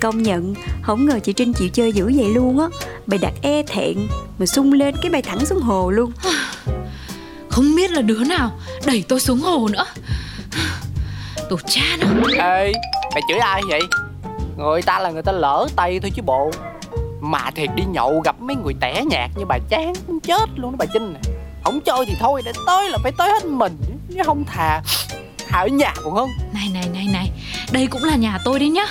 Công 0.00 0.22
nhận 0.22 0.54
Không 0.82 1.06
ngờ 1.06 1.18
chị 1.24 1.32
Trinh 1.32 1.52
chịu 1.52 1.68
chơi 1.68 1.92
dữ 1.92 2.12
vậy 2.16 2.28
luôn 2.34 2.60
á. 2.60 2.66
Bài 3.06 3.18
đặt 3.18 3.32
e 3.42 3.62
thẹn 3.62 3.96
Mà 4.38 4.46
sung 4.46 4.72
lên 4.72 4.94
cái 5.02 5.10
bài 5.10 5.22
thẳng 5.22 5.46
xuống 5.46 5.60
hồ 5.60 5.90
luôn. 5.90 6.12
Không 7.50 7.74
biết 7.76 7.90
là 7.90 8.02
đứa 8.02 8.24
nào 8.24 8.50
đẩy 8.86 9.04
tôi 9.08 9.20
xuống 9.20 9.40
hồ 9.40 9.68
nữa. 9.72 9.84
Tổ 11.50 11.56
cha 11.66 11.82
nó 12.00 12.06
Ê, 12.38 12.72
mày 13.14 13.22
chửi 13.28 13.38
ai 13.38 13.62
vậy? 13.68 13.80
Người 14.56 14.82
ta 14.82 14.98
là 14.98 15.10
người 15.10 15.22
ta 15.22 15.32
lỡ 15.32 15.66
tay 15.76 16.00
thôi 16.00 16.12
chứ 16.14 16.22
bộ. 16.22 16.50
Mà 17.20 17.50
thiệt 17.50 17.68
đi 17.74 17.84
nhậu 17.84 18.20
gặp 18.20 18.40
mấy 18.40 18.56
người 18.56 18.74
tẻ 18.80 19.02
nhạt 19.10 19.30
như 19.36 19.44
bà 19.44 19.58
chán 19.68 19.92
muốn 20.06 20.20
chết 20.20 20.50
luôn 20.56 20.72
đó 20.72 20.76
bà 20.78 20.86
Trinh 20.92 21.12
nè 21.12 21.20
Không 21.64 21.80
chơi 21.80 22.06
thì 22.06 22.14
thôi, 22.20 22.42
để 22.44 22.52
tới 22.66 22.90
là 22.90 22.98
phải 23.02 23.12
tới 23.18 23.28
hết 23.28 23.44
mình. 23.44 23.76
Chứ 24.14 24.22
không 24.24 24.44
thà 24.44 24.82
Thà 25.48 25.58
ở 25.60 25.66
nhà 25.66 25.94
còn 26.04 26.14
hơn 26.14 26.28
này 26.54 26.68
này 26.74 26.84
này 26.94 27.08
này. 27.12 27.30
Đây 27.72 27.86
cũng 27.86 28.04
là 28.04 28.16
nhà 28.16 28.38
tôi 28.44 28.58
đấy 28.58 28.68
nhá. 28.68 28.86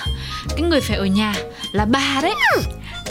Cái 0.48 0.60
người 0.60 0.80
phải 0.80 0.96
ở 0.96 1.06
nhà 1.06 1.34
là 1.72 1.84
bà 1.84 2.20
đấy 2.22 2.34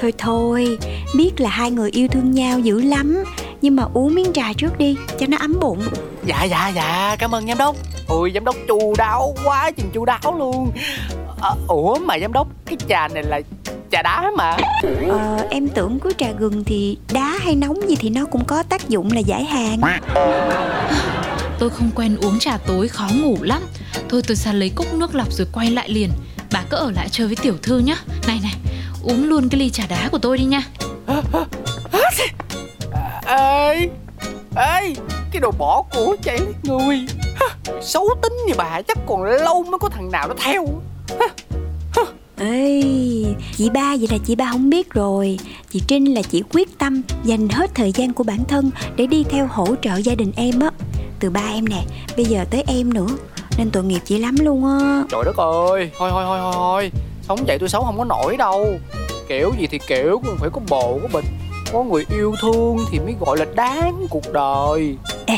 Thôi 0.01 0.13
thôi 0.17 0.77
Biết 1.15 1.31
là 1.39 1.49
hai 1.49 1.71
người 1.71 1.89
yêu 1.91 2.07
thương 2.07 2.31
nhau 2.31 2.59
dữ 2.59 2.81
lắm. 2.81 3.23
Nhưng 3.61 3.75
mà 3.75 3.83
uống 3.93 4.15
miếng 4.15 4.33
trà 4.33 4.53
trước 4.53 4.77
đi 4.77 4.95
Cho 5.19 5.25
nó 5.29 5.37
ấm 5.37 5.59
bụng. 5.59 5.81
Dạ 6.25 6.43
dạ 6.43 6.67
dạ, 6.75 7.15
cảm 7.19 7.35
ơn 7.35 7.47
giám 7.47 7.57
đốc. 7.57 7.75
Ôi 8.07 8.31
giám 8.33 8.45
đốc 8.45 8.55
chu 8.67 8.93
đáo 8.97 9.35
quá 9.43 9.71
chừng 9.71 9.89
chu 9.93 10.05
đáo 10.05 10.35
luôn. 10.37 10.71
À, 11.41 11.49
Ủa 11.67 11.95
mà 11.99 12.19
giám 12.19 12.33
đốc, 12.33 12.47
cái 12.65 12.77
trà 12.89 13.07
này 13.07 13.23
là 13.23 13.41
trà 13.91 14.01
đá 14.01 14.31
mà. 14.37 14.57
Ờ, 15.09 15.47
em 15.49 15.67
tưởng 15.67 15.99
cứ 15.99 16.11
trà 16.17 16.31
gừng 16.31 16.63
thì 16.63 16.97
đá 17.13 17.37
hay 17.41 17.55
nóng 17.55 17.89
gì 17.89 17.95
thì 17.95 18.09
nó 18.09 18.25
cũng 18.25 18.45
có 18.45 18.63
tác 18.63 18.89
dụng 18.89 19.11
là 19.11 19.19
giải 19.19 19.43
hàng 19.43 19.81
tôi 21.59 21.69
không 21.69 21.89
quen 21.95 22.17
uống 22.21 22.39
trà 22.39 22.57
tối 22.57 22.87
khó 22.87 23.07
ngủ 23.21 23.37
lắm. 23.41 23.61
Thôi 24.09 24.21
tôi 24.27 24.35
ra 24.35 24.53
lấy 24.53 24.69
cốc 24.75 24.93
nước 24.93 25.15
lọc 25.15 25.33
rồi 25.33 25.47
quay 25.53 25.71
lại 25.71 25.89
liền. 25.89 26.09
Bà 26.51 26.63
cứ 26.69 26.77
ở 26.77 26.91
lại 26.91 27.09
chơi 27.11 27.27
với 27.27 27.35
tiểu 27.35 27.55
thư 27.61 27.79
nhá. 27.79 27.95
Này 28.27 28.39
này 28.43 28.55
uống 29.05 29.29
luôn 29.29 29.49
cái 29.49 29.59
ly 29.59 29.69
trà 29.69 29.83
đá 29.89 30.09
của 30.11 30.17
tôi 30.17 30.37
đi 30.37 30.43
nha. 30.43 30.63
Ê, 33.25 33.89
ê, 34.55 34.93
cái 35.31 35.41
đồ 35.41 35.51
bỏ 35.51 35.83
của 35.93 36.15
chạy 36.23 36.39
lấy 36.39 36.53
người. 36.63 37.05
Xấu 37.81 38.09
tính 38.21 38.33
như 38.47 38.53
bà 38.57 38.81
chắc 38.81 38.97
còn 39.07 39.23
lâu 39.23 39.63
mới 39.63 39.79
có 39.79 39.89
thằng 39.89 40.11
nào 40.11 40.27
nó 40.27 40.33
theo. 40.37 40.65
Ê, 42.37 42.83
chị 43.55 43.69
ba 43.69 43.95
vậy 43.99 44.07
là 44.11 44.17
chị 44.25 44.35
ba 44.35 44.51
không 44.51 44.69
biết 44.69 44.89
rồi. 44.89 45.39
Chị 45.71 45.81
Trinh 45.87 46.13
là 46.13 46.21
chị 46.21 46.43
quyết 46.53 46.77
tâm 46.77 47.01
dành 47.23 47.49
hết 47.49 47.75
thời 47.75 47.91
gian 47.91 48.13
của 48.13 48.23
bản 48.23 48.43
thân 48.47 48.71
Để 48.95 49.07
đi 49.07 49.23
theo 49.23 49.47
hỗ 49.51 49.67
trợ 49.81 49.95
gia 49.95 50.15
đình 50.15 50.31
em 50.35 50.59
á. 50.59 50.69
Từ 51.19 51.29
ba 51.29 51.41
em 51.53 51.65
nè, 51.69 51.83
bây 52.15 52.25
giờ 52.25 52.45
tới 52.49 52.63
em 52.67 52.93
nữa. 52.93 53.07
Nên 53.57 53.69
tội 53.71 53.83
nghiệp 53.83 53.99
chị 54.05 54.17
lắm 54.17 54.35
luôn 54.39 54.65
á. 54.65 55.03
Trời 55.09 55.21
đất 55.25 55.37
ơi, 55.37 55.91
thôi 55.97 56.09
thôi 56.11 56.23
thôi 56.25 56.39
thôi 56.41 56.51
thôi 56.53 56.91
Sống 57.27 57.39
vậy 57.47 57.59
tôi 57.59 57.69
sống 57.69 57.83
không 57.85 57.97
có 57.97 58.05
nổi 58.05 58.37
đâu. 58.37 58.79
Kiểu 59.27 59.51
gì 59.59 59.67
thì 59.67 59.79
kiểu 59.87 60.21
cũng 60.25 60.37
phải 60.37 60.49
có 60.53 60.61
bộ 60.69 60.99
có 61.01 61.07
bịch 61.13 61.25
Có 61.73 61.83
người 61.83 62.05
yêu 62.09 62.35
thương 62.41 62.77
thì 62.91 62.99
mới 62.99 63.15
gọi 63.19 63.37
là 63.37 63.45
đáng 63.55 64.07
cuộc 64.09 64.33
đời. 64.33 64.97
Ê, 65.25 65.37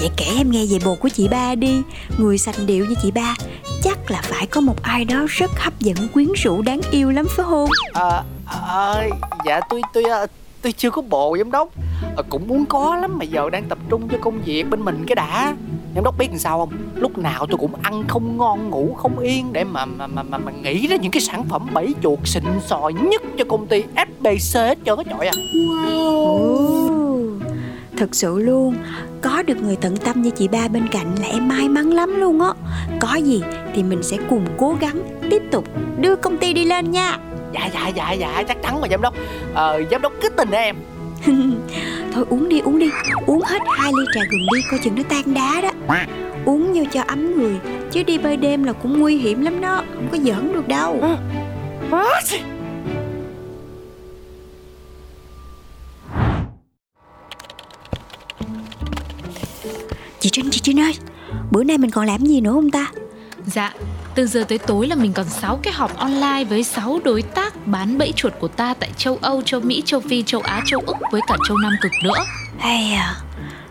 vậy 0.00 0.10
kể 0.16 0.26
em 0.36 0.50
nghe 0.50 0.66
về 0.70 0.78
bồ 0.84 0.94
của 0.94 1.08
chị 1.08 1.28
ba 1.28 1.54
đi. 1.54 1.82
Người 2.18 2.38
sành 2.38 2.66
điệu 2.66 2.84
như 2.84 2.94
chị 3.02 3.10
ba 3.10 3.34
Chắc 3.82 4.10
là 4.10 4.20
phải 4.22 4.46
có 4.46 4.60
một 4.60 4.82
ai 4.82 5.04
đó 5.04 5.26
rất 5.28 5.50
hấp 5.56 5.80
dẫn 5.80 5.96
quyến 6.14 6.28
rũ 6.36 6.62
đáng 6.62 6.80
yêu 6.90 7.10
lắm 7.10 7.26
phải 7.30 7.46
không? 7.48 7.70
À, 7.92 8.22
à, 8.46 9.08
Dạ 9.46 9.60
tôi 9.70 9.80
tôi 9.92 10.04
à, 10.04 10.26
tôi 10.66 10.72
chưa 10.72 10.90
có 10.90 11.02
bộ 11.02 11.36
giám 11.38 11.50
đốc. 11.50 11.68
À, 12.16 12.22
Cũng 12.28 12.48
muốn 12.48 12.66
có 12.66 12.96
lắm 12.96 13.18
mà 13.18 13.24
giờ 13.24 13.50
đang 13.50 13.64
tập 13.64 13.78
trung 13.88 14.08
cho 14.08 14.18
công 14.20 14.42
việc 14.44 14.70
bên 14.70 14.80
mình 14.80 15.04
cái 15.06 15.14
đã. 15.14 15.54
Giám 15.94 16.04
đốc 16.04 16.18
biết 16.18 16.26
làm 16.30 16.38
sao 16.38 16.58
không? 16.58 16.78
Lúc 16.94 17.18
nào 17.18 17.46
tôi 17.46 17.58
cũng 17.58 17.74
ăn 17.82 18.04
không 18.08 18.36
ngon 18.36 18.70
ngủ 18.70 18.94
không 18.94 19.18
yên 19.18 19.52
Để 19.52 19.64
mà 19.64 19.84
mà 19.84 20.06
mà 20.06 20.22
mà, 20.22 20.38
mà 20.38 20.52
nghĩ 20.52 20.86
ra 20.86 20.96
những 20.96 21.12
cái 21.12 21.20
sản 21.20 21.44
phẩm 21.44 21.68
bẫy 21.72 21.94
chuột 22.02 22.18
xịn 22.24 22.42
sò 22.66 22.88
nhất 22.88 23.22
cho 23.38 23.44
công 23.48 23.66
ty 23.66 23.84
FBC 23.94 24.66
hết 24.66 24.78
trơn 24.86 24.98
á 24.98 25.04
trời 25.04 25.28
à 25.28 25.32
wow 25.54 27.40
Thật 27.96 28.14
sự 28.14 28.38
luôn 28.38 28.74
Có 29.22 29.42
được 29.42 29.62
người 29.62 29.76
tận 29.76 29.96
tâm 29.96 30.22
như 30.22 30.30
chị 30.30 30.48
ba 30.48 30.68
bên 30.68 30.88
cạnh 30.88 31.14
là 31.20 31.26
em 31.26 31.48
may 31.48 31.68
mắn 31.68 31.92
lắm 31.92 32.20
luôn 32.20 32.40
á. 32.40 32.52
Có 33.00 33.14
gì 33.14 33.42
thì 33.74 33.82
mình 33.82 34.02
sẽ 34.02 34.16
cùng 34.30 34.46
cố 34.58 34.76
gắng 34.80 35.02
Tiếp 35.30 35.42
tục 35.50 35.64
đưa 36.00 36.16
công 36.16 36.38
ty 36.38 36.52
đi 36.52 36.64
lên 36.64 36.90
nha. 36.90 37.18
Dạ 37.52 37.70
dạ 37.74 37.88
dạ 37.88 38.12
dạ 38.12 38.42
chắc 38.48 38.62
chắn 38.62 38.80
mà 38.80 38.88
giám 38.90 39.02
đốc. 39.02 39.14
Ờ, 39.54 39.82
Giám 39.90 40.02
đốc 40.02 40.12
cứ 40.22 40.28
tình 40.28 40.50
em? 40.50 40.76
Thôi 42.12 42.24
uống 42.30 42.48
đi 42.48 42.60
uống 42.60 42.78
đi. 42.78 42.90
Uống 43.26 43.42
hết 43.42 43.62
hai 43.78 43.92
ly 43.98 44.04
trà 44.14 44.20
gừng 44.30 44.46
đi 44.54 44.62
coi 44.70 44.80
chừng 44.84 44.94
nó 44.96 45.02
tan 45.08 45.34
đá 45.34 45.60
đó. 45.62 45.70
Uống 46.44 46.72
vô 46.74 46.84
cho 46.92 47.02
ấm 47.06 47.38
người 47.38 47.56
Chứ 47.90 48.02
đi 48.02 48.18
bơi 48.18 48.36
đêm 48.36 48.64
là 48.64 48.72
cũng 48.72 49.00
nguy 49.00 49.16
hiểm 49.16 49.42
lắm 49.42 49.60
đó 49.60 49.82
Không 49.94 50.08
có 50.12 50.18
giỡn 50.18 50.52
được 50.52 50.68
đâu. 50.68 51.00
Chị 60.20 60.30
Trinh, 60.32 60.50
chị 60.50 60.60
Trinh 60.62 60.80
ơi 60.80 60.92
Bữa 61.50 61.64
nay 61.64 61.78
mình 61.78 61.90
còn 61.90 62.06
làm 62.06 62.26
gì 62.26 62.40
nữa 62.40 62.52
không 62.52 62.70
ta 62.70 62.86
Dạ, 63.46 63.72
từ 64.14 64.26
giờ 64.26 64.44
tới 64.48 64.58
tối 64.58 64.86
là 64.86 64.96
mình 64.96 65.12
còn 65.12 65.26
6 65.28 65.60
cái 65.62 65.72
họp 65.72 65.96
online 65.96 66.44
với 66.44 66.64
6 66.64 67.00
đối 67.04 67.22
tác 67.22 67.66
bán 67.66 67.98
bẫy 67.98 68.12
chuột 68.16 68.32
của 68.40 68.48
ta 68.48 68.74
tại 68.74 68.90
châu 68.96 69.18
Âu, 69.20 69.42
châu 69.42 69.60
Mỹ, 69.60 69.82
châu 69.84 70.00
Phi, 70.00 70.22
châu 70.22 70.40
Á, 70.40 70.62
châu 70.66 70.80
Úc 70.86 70.96
với 71.12 71.20
cả 71.26 71.36
châu 71.48 71.56
Nam 71.56 71.72
Cực 71.82 71.92
nữa. 72.04 72.24
Hay 72.58 72.92
à 72.92 73.16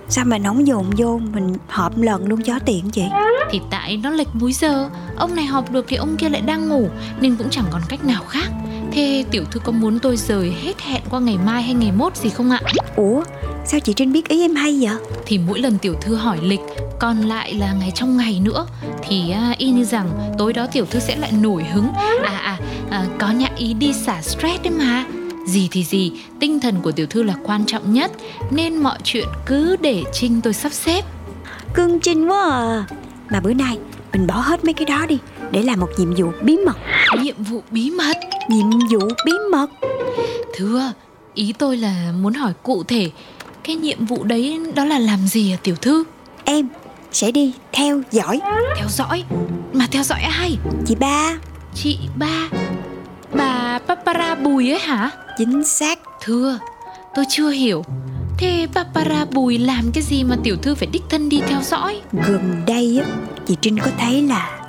Sao 0.10 0.26
mà 0.26 0.38
nóng 0.38 0.68
dồn 0.68 0.86
vô 0.98 1.20
Mình 1.34 1.56
họp 1.68 1.98
lần 1.98 2.28
luôn 2.28 2.42
cho 2.42 2.60
tiện 2.66 2.90
chị 2.90 3.04
Thì 3.52 3.62
tại 3.72 3.98
nó 3.98 4.10
lệch 4.10 4.36
múi 4.36 4.54
giờ, 4.54 4.90
ông 5.18 5.36
này 5.36 5.46
họp 5.46 5.72
được 5.72 5.86
thì 5.88 5.96
ông 5.96 6.18
kia 6.18 6.30
lại 6.30 6.42
đang 6.42 6.70
ngủ 6.70 6.90
nên 7.20 7.36
cũng 7.36 7.48
chẳng 7.50 7.66
còn 7.72 7.82
cách 7.90 8.06
nào 8.06 8.24
khác. 8.24 8.48
Thế 8.92 9.26
tiểu 9.32 9.44
thư 9.52 9.60
có 9.60 9.72
muốn 9.72 10.00
tôi 10.00 10.18
rời 10.18 10.54
hết 10.62 10.82
hẹn 10.82 11.02
qua 11.10 11.20
ngày 11.20 11.38
mai 11.46 11.64
hay 11.64 11.74
ngày 11.74 11.92
mốt 11.92 12.18
gì 12.18 12.30
không 12.30 12.50
ạ? 12.50 12.62
Ủa 12.96 13.24
sao 13.66 13.80
chị 13.80 13.94
Trinh 13.94 14.14
biết 14.14 14.28
ý 14.28 14.42
em 14.42 14.56
hay 14.56 14.78
vậy 14.82 14.96
Thì 15.26 15.38
mỗi 15.38 15.60
lần 15.60 15.78
tiểu 15.78 15.96
thư 16.02 16.16
hỏi 16.16 16.38
lịch 16.42 16.60
còn 17.00 17.22
lại 17.22 17.54
là 17.54 17.74
ngày 17.74 17.92
trong 17.96 18.18
ngày 18.18 18.40
nữa 18.40 18.68
thì 19.04 19.32
à, 19.32 19.56
y 19.58 19.70
như 19.70 19.84
rằng 19.84 20.10
tối 20.38 20.54
đó 20.54 20.68
tiểu 20.72 20.86
thư 20.86 21.00
sẽ 21.00 21.16
lại 21.16 21.32
nổi 21.32 21.64
hứng. 21.64 21.88
À 22.24 22.38
à, 22.38 22.60
à 22.90 23.06
có 23.20 23.32
nhã 23.32 23.50
ý 23.58 23.74
đi 23.74 23.94
xả 23.94 24.22
stress 24.22 24.64
đấy 24.64 24.74
mà. 24.78 25.06
Gì 25.48 25.68
thì 25.72 25.84
gì 25.84 26.12
tinh 26.40 26.60
thần 26.60 26.76
của 26.82 26.92
tiểu 26.92 27.06
thư 27.06 27.24
là 27.24 27.34
quan 27.44 27.66
trọng 27.66 27.94
nhất 27.94 28.12
nên 28.52 28.78
mọi 28.78 28.98
chuyện 29.04 29.28
cứ 29.46 29.76
để 29.76 30.04
trinh 30.14 30.42
tôi 30.42 30.54
sắp 30.54 30.74
xếp. 30.74 31.06
Cưng 31.74 32.00
Trinh 32.00 32.28
quá 32.28 32.50
à. 32.50 32.86
Mà 33.30 33.40
bữa 33.40 33.54
nay 33.54 33.78
mình 34.14 34.28
bỏ 34.28 34.36
hết 34.36 34.66
mấy 34.66 34.74
cái 34.74 34.86
đó 34.86 35.06
đi 35.06 35.18
Để 35.52 35.62
làm 35.62 35.80
một 35.80 35.90
nhiệm 35.98 36.16
vụ 36.16 36.32
bí 36.42 36.58
mật. 36.66 36.76
Nhiệm 37.22 37.44
vụ 37.44 37.62
bí 37.72 37.92
mật? 37.92 38.18
Nhiệm 38.50 38.70
vụ 38.70 39.08
bí 39.26 39.32
mật? 39.52 39.68
Thưa 40.56 40.94
ý 41.34 41.54
tôi 41.58 41.78
là 41.78 42.14
muốn 42.22 42.34
hỏi 42.34 42.54
cụ 42.64 42.84
thể 42.84 43.12
cái 43.64 43.76
nhiệm 43.76 44.06
vụ 44.06 44.24
đấy 44.24 44.60
đó 44.76 44.86
là 44.86 45.00
làm 45.00 45.28
gì 45.28 45.52
à 45.52 45.58
tiểu 45.64 45.76
thư? 45.76 46.04
Em 46.44 46.68
sẽ 47.16 47.32
đi 47.32 47.54
theo 47.74 48.02
dõi. 48.12 48.40
Theo 48.78 48.88
dõi? 48.90 49.24
Mà 49.74 49.88
theo 49.92 50.04
dõi 50.04 50.22
ai 50.22 50.58
chị 50.86 50.96
ba. 50.96 51.38
Chị 51.76 52.00
ba. 52.16 52.50
Bà 53.34 53.80
papara 53.88 54.36
bùi 54.36 54.72
ấy 54.72 54.80
hả? 54.80 55.12
Chính 55.38 55.64
xác. 55.64 56.00
Thưa 56.22 56.60
tôi 57.16 57.26
chưa 57.30 57.50
hiểu. 57.50 57.84
Thế 58.38 58.68
papara 58.74 59.26
bùi 59.26 59.58
làm 59.58 59.92
cái 59.94 60.04
gì 60.04 60.24
mà 60.24 60.36
tiểu 60.44 60.56
thư 60.62 60.76
phải 60.76 60.88
đích 60.92 61.04
thân 61.10 61.30
đi 61.30 61.42
theo 61.48 61.62
dõi? 61.62 62.02
Gần 62.28 62.64
đây 62.68 63.02
á 63.06 63.12
Chị 63.48 63.56
Trinh 63.62 63.80
có 63.80 63.92
thấy 63.98 64.22
là 64.22 64.60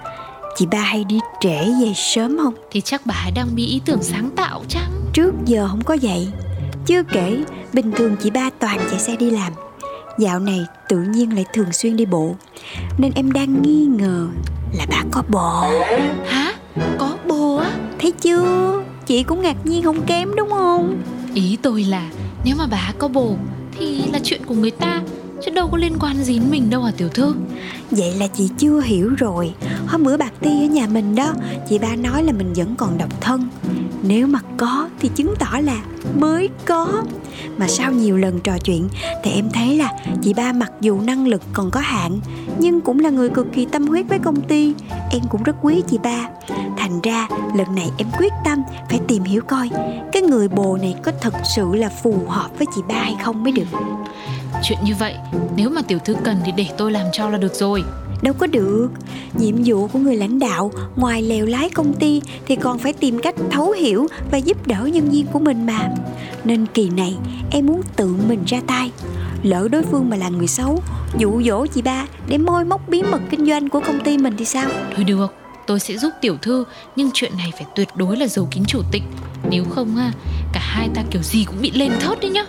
Chị 0.57 0.67
ba 0.67 0.79
hay 0.81 1.05
đi 1.05 1.19
trễ 1.41 1.59
về 1.59 1.93
sớm 1.95 2.39
không? 2.39 2.55
Thì 2.71 2.81
chắc 2.81 3.07
bà 3.07 3.31
đang 3.35 3.55
bị 3.55 3.67
ý 3.67 3.81
tưởng 3.85 4.03
sáng 4.03 4.31
tạo 4.37 4.65
chăng? 4.69 4.91
Trước 5.13 5.33
giờ 5.45 5.69
không 5.69 5.85
có 5.85 5.97
vậy 6.03 6.29
Chưa 6.87 7.03
kể, 7.03 7.39
bình 7.73 7.93
thường 7.93 8.17
chị 8.23 8.31
ba 8.31 8.51
toàn 8.59 8.79
chạy 8.91 8.99
xe 8.99 9.17
đi 9.17 9.31
làm 9.31 9.53
Dạo 10.19 10.41
này 10.41 10.67
tự 10.89 10.99
nhiên 10.99 11.35
lại 11.35 11.45
thường 11.53 11.73
xuyên 11.73 11.97
đi 11.97 12.07
bộ 12.07 12.37
Nên 12.99 13.13
em 13.15 13.33
đang 13.33 13.63
nghi 13.63 13.87
ngờ 13.87 14.29
là 14.73 14.87
bà 14.91 15.03
có 15.11 15.23
bồ 15.29 15.63
Hả? 16.27 16.53
Có 16.99 17.17
bồ 17.29 17.57
á? 17.57 17.71
Thấy 17.99 18.13
chưa? 18.13 18.83
Chị 19.07 19.23
cũng 19.23 19.43
ngạc 19.43 19.67
nhiên 19.67 19.83
không 19.83 20.07
kém 20.07 20.35
đúng 20.37 20.51
không? 20.51 21.03
Ý 21.35 21.59
tôi 21.63 21.85
là 21.85 22.11
nếu 22.45 22.57
mà 22.59 22.67
bà 22.71 22.93
có 22.99 23.09
bồ 23.09 23.37
thì 23.79 24.03
là 24.13 24.19
chuyện 24.25 24.45
của 24.45 24.55
người 24.55 24.71
ta 24.71 25.03
chứ 25.45 25.51
đâu 25.51 25.69
có 25.73 25.77
liên 25.79 25.97
quan 26.01 26.25
gì 26.25 26.39
đến 26.39 26.51
mình 26.51 26.71
đâu 26.71 26.83
à 26.83 26.93
tiểu 26.97 27.09
thư. 27.09 27.35
Vậy 27.91 28.15
là 28.15 28.27
chị 28.27 28.51
chưa 28.59 28.81
hiểu 28.81 29.11
rồi 29.19 29.55
Hôm 29.87 30.03
bữa 30.03 30.17
bạc 30.17 30.33
ti 30.41 30.51
ở 30.51 30.67
nhà 30.67 30.87
mình 30.87 31.15
đó 31.15 31.35
Chị 31.69 31.79
ba 31.79 31.97
nói 31.97 32.23
là 32.23 32.33
mình 32.33 32.53
vẫn 32.57 32.75
còn 32.77 32.99
độc 32.99 33.21
thân 33.21 33.49
Nếu 34.03 34.27
mà 34.27 34.39
có 34.57 34.89
thì 35.01 35.11
chứng 35.15 35.35
tỏ 35.39 35.59
là 35.63 35.83
mới 36.19 36.49
có 36.65 37.03
Mà 37.59 37.69
sau 37.69 37.93
nhiều 37.93 38.17
lần 38.17 38.41
trò 38.41 38.59
chuyện 38.59 38.89
Thì 39.25 39.31
em 39.31 39.51
thấy 39.53 39.77
là 39.77 39.93
chị 40.23 40.35
ba 40.35 40.53
mặc 40.53 40.73
dù 40.81 41.01
năng 41.01 41.27
lực 41.27 41.43
còn 41.53 41.71
có 41.71 41.81
hạn 41.81 42.21
Nhưng 42.59 42.81
cũng 42.81 43.01
là 43.01 43.11
người 43.11 43.29
cực 43.29 43.47
kỳ 43.53 43.65
tâm 43.65 43.87
huyết 43.87 44.09
với 44.09 44.19
công 44.19 44.41
ty. 44.41 44.75
Em 45.11 45.23
cũng 45.31 45.43
rất 45.43 45.57
quý 45.63 45.83
chị 45.91 45.99
ba. 46.03 46.29
Thành 46.77 47.01
ra 47.03 47.29
lần 47.55 47.75
này 47.75 47.91
em 47.99 48.09
quyết 48.19 48.33
tâm 48.45 48.63
phải 48.91 49.01
tìm 49.09 49.23
hiểu 49.23 49.43
coi 49.43 49.71
Cái 50.13 50.23
người 50.23 50.49
bồ 50.49 50.77
này 50.77 50.95
có 51.03 51.13
thật 51.21 51.35
sự 51.57 51.75
là 51.75 51.89
phù 51.89 52.19
hợp 52.29 52.49
với 52.59 52.67
chị 52.75 52.81
ba 52.89 52.95
hay 52.95 53.17
không 53.25 53.45
mới 53.45 53.53
được. 53.53 53.79
Chuyện 54.63 54.79
như 54.85 54.95
vậy 54.99 55.15
nếu 55.57 55.71
mà 55.71 55.83
tiểu 55.83 55.99
thư 55.99 56.15
cần 56.25 56.37
thì 56.45 56.53
để 56.57 56.67
tôi 56.79 56.93
làm 56.93 57.07
cho 57.13 57.29
là 57.29 57.39
được 57.39 57.55
rồi. 57.55 57.85
Đâu 58.23 58.35
có 58.39 58.47
được. 58.47 58.89
Nhiệm 59.39 59.55
vụ 59.65 59.87
của 59.87 59.99
người 59.99 60.17
lãnh 60.17 60.39
đạo 60.39 60.71
Ngoài 60.97 61.23
lèo 61.23 61.47
lái 61.47 61.71
công 61.71 61.93
ty 61.93 62.23
Thì 62.47 62.57
còn 62.57 62.79
phải 62.79 62.93
tìm 62.93 63.19
cách 63.19 63.35
thấu 63.51 63.71
hiểu 63.71 64.07
Và 64.31 64.39
giúp 64.39 64.67
đỡ 64.67 64.87
nhân 64.93 65.11
viên 65.11 65.27
của 65.27 65.39
mình 65.39 65.67
mà 65.67 65.89
Nên 66.47 66.67
kỳ 66.67 66.91
này 66.91 67.15
em 67.51 67.67
muốn 67.67 67.83
tự 67.97 68.17
mình 68.29 68.45
ra 68.47 68.61
tay 68.67 68.91
Lỡ 69.43 69.69
đối 69.69 69.83
phương 69.83 70.11
mà 70.11 70.17
là 70.17 70.29
người 70.29 70.47
xấu 70.47 70.83
Dụ 71.19 71.43
dỗ 71.43 71.67
chị 71.67 71.83
ba 71.83 72.07
Để 72.29 72.39
môi 72.39 72.65
móc 72.65 72.89
bí 72.89 73.03
mật 73.03 73.21
kinh 73.31 73.47
doanh 73.47 73.69
của 73.69 73.81
công 73.81 74.01
ty 74.05 74.19
mình 74.19 74.35
thì 74.39 74.45
sao 74.45 74.69
Thôi 74.95 75.05
được, 75.05 75.35
tôi 75.67 75.81
sẽ 75.81 75.97
giúp 75.97 76.11
tiểu 76.21 76.37
thư 76.43 76.65
nhưng 76.97 77.11
chuyện 77.15 77.33
này 77.39 77.53
phải 77.53 77.67
tuyệt 77.75 77.89
đối 77.95 78.17
là 78.17 78.27
giấu 78.27 78.49
kín 78.51 78.65
chủ 78.65 78.83
tịch. 78.93 79.03
Nếu 79.51 79.65
không 79.71 79.97
á, 79.97 80.13
cả 80.53 80.61
hai 80.63 80.89
ta 80.95 81.03
kiểu 81.11 81.23
gì 81.23 81.45
cũng 81.45 81.57
bị 81.61 81.71
lên 81.71 81.93
thớt 82.01 82.21
đấy 82.21 82.31
nhá. 82.31 82.47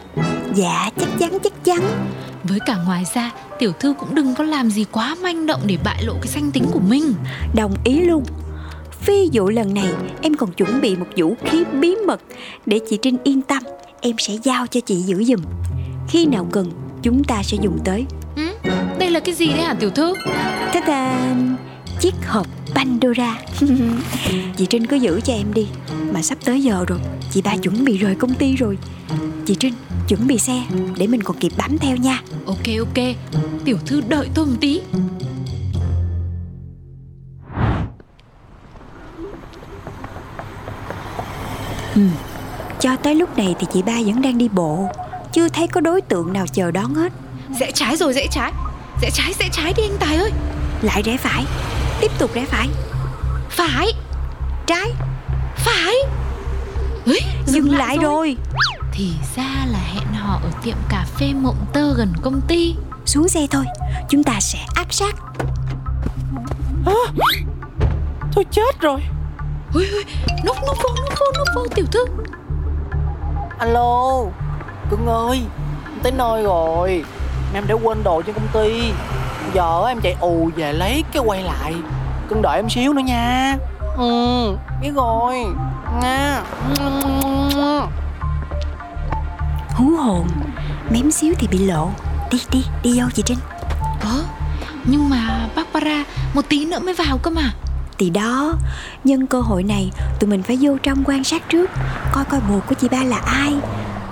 Dạ 0.55 0.89
chắc 0.99 1.09
chắn 1.19 1.37
chắc 1.43 1.63
chắn 1.63 1.79
Với 2.43 2.59
cả 2.65 2.77
ngoài 2.85 3.03
ra, 3.13 3.31
tiểu 3.59 3.71
thư 3.79 3.93
cũng 3.93 4.15
đừng 4.15 4.35
có 4.35 4.43
làm 4.43 4.69
gì 4.69 4.85
quá 4.91 5.15
manh 5.21 5.45
động 5.45 5.61
để 5.65 5.77
bại 5.83 6.03
lộ 6.03 6.13
cái 6.13 6.27
danh 6.27 6.51
tính 6.51 6.65
của 6.71 6.79
mình. 6.79 7.13
Đồng 7.55 7.73
ý 7.83 7.99
luôn 8.01 8.23
Ví 9.05 9.29
dụ 9.31 9.49
lần 9.49 9.73
này 9.73 9.89
em 10.21 10.33
còn 10.33 10.51
chuẩn 10.51 10.81
bị 10.81 10.95
một 10.95 11.07
vũ 11.17 11.35
khí 11.45 11.63
bí 11.81 11.95
mật 12.07 12.21
Để 12.65 12.79
chị 12.89 12.97
Trinh 13.01 13.17
yên 13.23 13.41
tâm 13.41 13.63
Em 14.07 14.15
sẽ 14.17 14.37
giao 14.43 14.67
cho 14.67 14.79
chị 14.81 14.95
giữ 14.95 15.23
giùm. 15.23 15.39
Khi 16.07 16.25
nào 16.25 16.47
cần 16.51 16.71
chúng 17.03 17.23
ta 17.23 17.43
sẽ 17.43 17.57
dùng 17.61 17.79
tới. 17.85 18.05
Ừ? 18.35 18.69
Đây 18.99 19.11
là 19.11 19.19
cái 19.19 19.35
gì 19.35 19.47
đấy 19.47 19.61
hả 19.61 19.73
tiểu 19.73 19.89
thư? 19.89 20.13
Thế 20.73 20.81
ta 20.87 21.19
chiếc 21.99 22.13
hộp 22.27 22.47
Pandora. 22.75 23.39
Chị 24.57 24.65
Trinh 24.65 24.85
cứ 24.85 24.95
giữ 24.95 25.21
cho 25.21 25.33
em 25.33 25.53
đi. 25.53 25.67
Mà 26.13 26.21
sắp 26.21 26.37
tới 26.45 26.63
giờ 26.63 26.85
rồi 26.87 26.99
Chị 27.31 27.41
ba 27.41 27.57
chuẩn 27.57 27.85
bị 27.85 27.97
rời 27.97 28.15
công 28.15 28.33
ty 28.33 28.55
rồi. 28.55 28.77
Chị 29.45 29.55
Trinh 29.55 29.73
chuẩn 30.07 30.27
bị 30.27 30.37
xe 30.37 30.63
Để 30.97 31.07
mình 31.07 31.23
còn 31.23 31.37
kịp 31.37 31.51
bám 31.57 31.77
theo 31.77 31.95
nha. 31.95 32.21
Ok 32.45 32.67
ok, 32.79 33.05
tiểu 33.65 33.77
thư 33.85 34.01
đợi 34.09 34.29
tôi 34.33 34.45
một 34.45 34.55
tí. 34.61 34.81
Cho 41.95 42.26
tới 43.03 43.15
lúc 43.15 43.37
này 43.37 43.55
thì 43.59 43.67
chị 43.73 43.81
ba 43.81 43.93
vẫn 44.05 44.21
đang 44.21 44.37
đi 44.37 44.49
bộ. 44.49 44.89
Chưa 45.33 45.49
thấy 45.49 45.67
có 45.67 45.81
đối 45.81 46.01
tượng 46.01 46.33
nào 46.33 46.45
chờ 46.47 46.71
đón 46.71 46.95
hết. 46.95 47.13
Rẽ 47.59 47.71
trái 47.71 47.97
rồi 47.97 48.13
rẽ 48.13 48.27
trái. 48.31 48.51
Rẽ 49.01 49.09
trái 49.13 49.33
rẽ 49.39 49.49
trái 49.51 49.73
đi 49.77 49.83
anh 49.83 49.97
Tài 49.99 50.17
ơi. 50.17 50.31
Lại 50.81 51.01
rẽ 51.01 51.17
phải. 51.17 51.45
Tiếp 52.01 52.11
tục 52.19 52.31
rẽ 52.33 52.45
phải. 52.45 52.69
Phải, 53.49 53.87
Trái. 54.67 54.91
Phải. 55.55 55.93
Ấy, 57.05 57.19
Dừng 57.45 57.75
lại 57.75 57.97
rồi. 58.01 58.37
Thì 58.91 59.11
ra 59.35 59.65
là 59.65 59.79
hẹn 59.79 60.13
hò 60.13 60.39
ở 60.43 60.49
tiệm 60.63 60.75
cà 60.89 61.05
phê 61.15 61.33
Mộng 61.33 61.65
Tơ 61.73 61.93
gần 61.93 62.13
công 62.21 62.41
ty. 62.47 62.75
Xuống 63.05 63.27
xe 63.27 63.47
thôi. 63.51 63.65
Chúng 64.09 64.23
ta 64.23 64.39
sẽ 64.39 64.59
áp 64.75 64.93
sát. 64.93 65.15
Tôi 68.35 68.45
chết 68.51 68.81
rồi. 68.81 68.99
Ui 69.73 69.87
ui, 69.91 70.03
núp 70.45 70.57
núp 70.67 70.77
vô 70.83 70.89
núp 70.89 71.19
vô 71.19 71.25
núp 71.37 71.47
vô 71.55 71.67
tiểu 71.75 71.85
thư. 71.91 72.05
Alo 73.59 74.23
Cưng 74.89 75.07
ơi 75.07 75.41
em 75.85 75.99
Tới 76.03 76.11
nơi 76.11 76.43
rồi. 76.43 77.03
Em 77.53 77.67
đã 77.67 77.75
quên 77.83 78.03
đồ 78.03 78.21
trên 78.21 78.35
công 78.35 78.47
ty. 78.53 78.91
Giờ 79.53 79.85
em 79.87 80.01
chạy 80.01 80.15
ù 80.19 80.49
về 80.55 80.73
lấy 80.73 81.03
cái 81.11 81.23
quay 81.25 81.43
lại. 81.43 81.75
Cưng 82.29 82.41
đợi 82.41 82.55
em 82.55 82.69
xíu 82.69 82.93
nữa 82.93 83.01
nha. 83.01 83.57
Ừ. 83.97 84.55
Biết 84.81 84.91
rồi. 84.95 85.45
Nha. 86.01 86.43
Hú 89.69 89.85
hồn. 89.85 90.27
Mém 90.89 91.11
xíu 91.11 91.33
thì 91.39 91.47
bị 91.47 91.57
lộ. 91.57 91.89
Đi 92.31 92.41
đi 92.51 92.65
đi 92.83 92.99
vô 92.99 93.05
chị 93.13 93.23
Trinh. 93.25 93.39
Ơ, 94.01 94.23
nhưng 94.85 95.09
mà 95.09 95.47
Barbara 95.55 96.03
một 96.33 96.41
tí 96.49 96.65
nữa 96.65 96.79
mới 96.79 96.93
vào 96.93 97.17
cơ 97.17 97.31
mà. 97.31 97.51
Thì 97.97 98.09
đó 98.09 98.53
Nhân 99.03 99.27
cơ 99.27 99.41
hội 99.41 99.63
này 99.63 99.91
Tụi 100.19 100.29
mình 100.29 100.43
phải 100.43 100.57
vô 100.61 100.77
trong 100.83 101.03
quan 101.05 101.23
sát 101.23 101.49
trước 101.49 101.69
Coi 102.13 102.25
coi 102.25 102.39
bồ 102.49 102.59
của 102.69 102.75
chị 102.81 102.87
ba 102.89 103.03
là 103.03 103.17
ai 103.17 103.53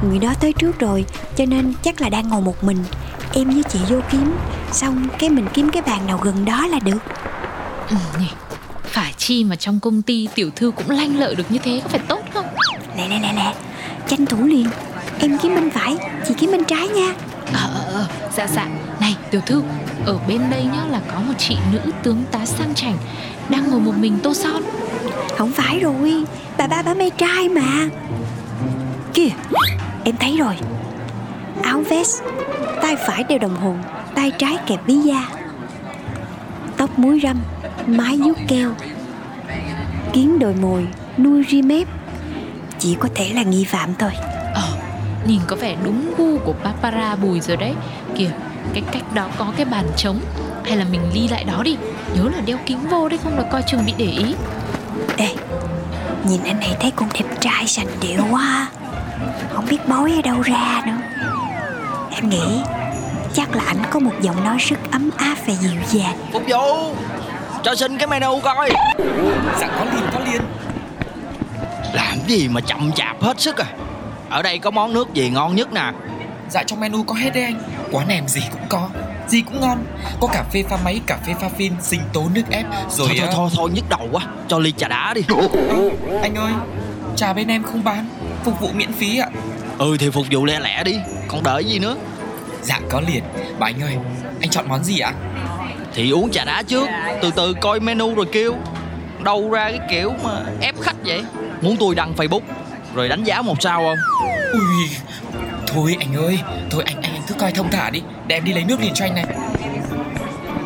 Người 0.04 0.20
đó 0.20 0.34
tới 0.40 0.54
trước 0.54 0.80
rồi 0.80 1.06
Cho 1.36 1.46
nên 1.46 1.74
chắc 1.84 2.02
là 2.02 2.10
đang 2.10 2.30
ngồi 2.30 2.42
một 2.42 2.64
mình 2.64 2.78
Em 3.34 3.50
với 3.50 3.64
chị 3.64 3.80
vô 3.90 3.98
kiếm 4.12 4.36
Xong 4.72 5.08
cái 5.20 5.30
mình 5.30 5.46
kiếm 5.54 5.70
cái 5.70 5.82
bàn 5.82 6.08
nào 6.08 6.18
gần 6.24 6.46
đó 6.46 6.68
là 6.68 6.80
được 6.80 6.98
Ừ. 7.90 7.96
Phải 8.84 9.14
chi 9.18 9.44
mà 9.44 9.56
trong 9.56 9.80
công 9.80 10.02
ty 10.02 10.28
tiểu 10.36 10.50
thư 10.56 10.72
cũng 10.72 10.90
lanh 10.90 11.20
lợi 11.20 11.36
được 11.36 11.52
như 11.52 11.60
thế 11.64 11.82
có 11.84 11.90
phải 11.90 12.00
tốt 12.00 12.20
không? 12.34 12.46
Lẹ 12.98 13.08
lẹ 13.08 13.20
lẹ 13.20 13.34
lẹ 13.34 13.54
Tranh 14.08 14.26
thủ 14.26 14.38
liền 14.44 14.68
Em 15.20 15.38
kiếm 15.38 15.56
bên 15.56 15.70
phải 15.70 15.98
Chị 16.28 16.34
kiếm 16.38 16.52
bên 16.52 16.64
trái 16.64 16.88
nha 16.88 17.14
Ờ 17.54 17.70
ờ 17.76 17.84
ờ, 17.94 18.06
dạ 18.38 18.48
dạ. 18.48 18.68
Này 19.00 19.16
tiểu 19.32 19.42
thư, 19.46 19.64
ở 20.06 20.18
bên 20.28 20.42
đây 20.50 20.64
nhá 20.64 20.86
là 20.92 21.02
có 21.14 21.20
một 21.20 21.34
chị 21.38 21.58
nữ 21.72 21.80
tướng 22.04 22.24
tá 22.32 22.46
sang 22.46 22.76
chảnh 22.76 22.98
đang 23.50 23.70
ngồi 23.70 23.80
một 23.80 23.94
mình 23.98 24.20
tô 24.24 24.34
son. 24.34 24.64
Không 25.38 25.52
phải 25.52 25.80
rồi 25.80 26.24
Bà 26.58 26.68
ba 26.68 26.82
bà 26.82 26.94
mê 26.94 27.10
trai 27.10 27.50
mà. 27.50 27.90
Kìa 29.14 29.30
Em 30.04 30.16
thấy 30.18 30.38
rồi. 30.38 30.56
Áo 31.64 31.84
vest 31.90 32.24
Tay 32.82 32.96
phải 32.96 33.24
đeo 33.24 33.40
đồng 33.40 33.56
hồ 33.56 33.76
Tay 34.16 34.32
trái 34.32 34.58
kẹp 34.68 34.80
ví 34.86 34.98
da. 34.98 35.28
Tóc 36.78 37.00
muối 37.00 37.20
râm 37.24 37.38
Mái 37.88 38.18
vuốt 38.18 38.38
keo. 38.48 38.72
Kiến 40.14 40.40
đồi 40.40 40.54
mồi 40.62 40.88
Nuôi 41.18 41.46
ri 41.50 41.62
mép. 41.62 41.88
Chỉ 42.80 42.96
có 43.00 43.10
thể 43.16 43.34
là 43.34 43.44
nghi 43.44 43.64
phạm 43.64 43.90
thôi. 44.00 44.12
Ờ, 44.54 44.78
nhìn 45.28 45.42
có 45.48 45.56
vẻ 45.56 45.76
đúng 45.84 46.14
gu 46.18 46.38
của 46.38 46.54
Barbara 46.64 47.16
Bùi 47.16 47.40
rồi 47.40 47.58
đấy. 47.58 47.74
Kìa, 48.16 48.32
cái 48.74 48.84
cách 48.92 49.14
đó 49.14 49.28
có 49.38 49.54
cái 49.58 49.66
bàn 49.66 49.86
trống 49.98 50.20
hay 50.66 50.78
là 50.78 50.86
mình 50.92 51.02
ly 51.14 51.28
lại 51.28 51.44
đó 51.44 51.64
đi. 51.64 51.78
Nhớ 52.16 52.30
là 52.36 52.42
đeo 52.46 52.58
kính 52.66 52.88
vô 52.90 53.10
đấy 53.10 53.20
không 53.24 53.38
là 53.38 53.44
coi 53.52 53.64
chừng 53.68 53.86
bị 53.86 53.94
để 53.98 54.06
ý. 54.06 54.36
Ê 55.18 55.36
Nhìn 56.24 56.44
anh 56.44 56.60
này 56.60 56.76
thấy 56.80 56.92
cũng 56.92 57.08
đẹp 57.14 57.26
trai 57.42 57.68
sành 57.68 57.88
điệu 58.02 58.22
quá. 58.32 58.68
Không 59.54 59.66
biết 59.70 59.88
bói 59.88 60.12
ở 60.12 60.22
đâu 60.22 60.42
ra 60.42 60.82
nữa. 60.86 60.98
Em 62.12 62.30
nghĩ 62.30 62.62
Chắc 63.34 63.56
là 63.56 63.64
ảnh 63.64 63.84
có 63.92 64.00
một 64.00 64.14
giọng 64.22 64.44
nói 64.44 64.58
rất 64.60 64.76
ấm 64.92 65.10
áp 65.18 65.36
và 65.48 65.54
dịu 65.54 65.72
dàng. 65.90 66.18
Phục 66.34 66.44
vụ 66.48 66.96
Cho 67.64 67.76
xin 67.76 67.98
cái 67.98 68.08
menu 68.08 68.40
coi. 68.40 68.70
Dạ 69.60 69.68
có 69.80 69.86
liền 69.86 70.04
có 70.14 70.20
liền. 70.20 70.42
Làm 71.94 72.18
gì 72.28 72.48
mà 72.48 72.62
chậm 72.62 72.92
chạp 72.92 73.22
hết 73.22 73.42
sức 73.42 73.58
à? 73.58 73.66
Ở 74.30 74.42
đây 74.42 74.60
có 74.60 74.72
món 74.72 74.94
nước 74.94 75.14
gì 75.14 75.30
ngon 75.30 75.56
nhất 75.56 75.74
nè? 75.74 75.92
Dạ 76.50 76.64
trong 76.64 76.80
menu 76.80 77.04
có 77.04 77.14
hết 77.14 77.30
đấy 77.34 77.44
anh 77.44 77.60
Quán 77.96 78.08
em 78.10 78.28
gì 78.28 78.42
cũng 78.52 78.62
có 78.70 78.90
Gì 79.28 79.42
cũng 79.42 79.62
ngon. 79.62 79.86
Có 80.20 80.28
cà 80.28 80.44
phê 80.54 80.64
pha 80.70 80.78
máy, 80.84 81.02
cà 81.08 81.18
phê 81.28 81.34
pha 81.42 81.50
phin, 81.50 81.74
sinh 81.82 82.02
tố 82.14 82.24
nước 82.34 82.42
ép 82.50 82.66
Rồi 82.90 83.08
Thôi 83.08 83.18
thôi 83.20 83.28
ờ, 83.28 83.34
thôi 83.36 83.50
thôi 83.56 83.70
nhức 83.74 83.90
đầu 83.90 84.10
quá. 84.12 84.22
Cho 84.48 84.60
ly 84.60 84.72
trà 84.72 84.88
đá 84.88 85.14
đi. 85.14 85.22
Ơ, 85.30 85.90
Anh 86.22 86.36
ơi 86.36 86.52
Trà 87.16 87.34
bên 87.34 87.48
em 87.48 87.64
không 87.64 87.84
bán 87.84 88.06
Phục 88.44 88.60
vụ 88.60 88.70
miễn 88.74 88.94
phí 88.94 89.18
ạ. 89.18 89.28
Ừ 89.78 89.98
thì 90.00 90.10
phục 90.10 90.26
vụ 90.32 90.46
lẹ 90.46 90.60
lẹ 90.60 90.84
đi 90.84 90.96
Còn 91.28 91.44
đợi 91.44 91.66
gì 91.66 91.80
nữa. 91.80 91.96
Dạ 92.62 92.80
có 92.90 93.02
liền. 93.08 93.24
Bà 93.60 93.68
anh 93.68 93.84
ơi 93.84 93.98
Anh 94.42 94.50
chọn 94.50 94.70
món 94.70 94.84
gì 94.84 95.00
ạ? 95.00 95.14
Thì 95.94 96.12
uống 96.12 96.32
trà 96.32 96.46
đá 96.46 96.64
trước 96.64 96.90
Từ 97.22 97.32
từ 97.36 97.54
coi 97.54 97.80
menu 97.80 98.16
rồi 98.16 98.26
kêu. 98.32 98.56
Đâu 99.24 99.50
ra 99.50 99.72
cái 99.72 99.80
kiểu 99.90 100.14
mà 100.24 100.44
ép 100.62 100.82
khách 100.82 100.96
vậy? 101.06 101.24
Muốn 101.62 101.76
tôi 101.80 101.96
đăng 101.96 102.14
facebook 102.18 102.42
Rồi 102.96 103.10
đánh 103.10 103.24
giá 103.24 103.42
một 103.42 103.62
sao 103.62 103.82
không? 103.82 104.28
Ui 104.54 104.90
Thôi 105.68 105.96
anh 106.00 106.16
ơi 106.16 106.40
Thôi 106.72 106.84
anh, 106.86 107.02
anh 107.02 107.15
cứ 107.28 107.36
coi 107.36 107.52
thông 107.52 107.72
thả 107.72 107.90
đi. 107.90 108.02
Để 108.28 108.36
em 108.36 108.44
đi 108.44 108.54
lấy 108.54 108.64
nước 108.64 108.80
liền 108.80 108.94
cho 108.94 109.06
anh 109.06 109.16
này. 109.16 109.26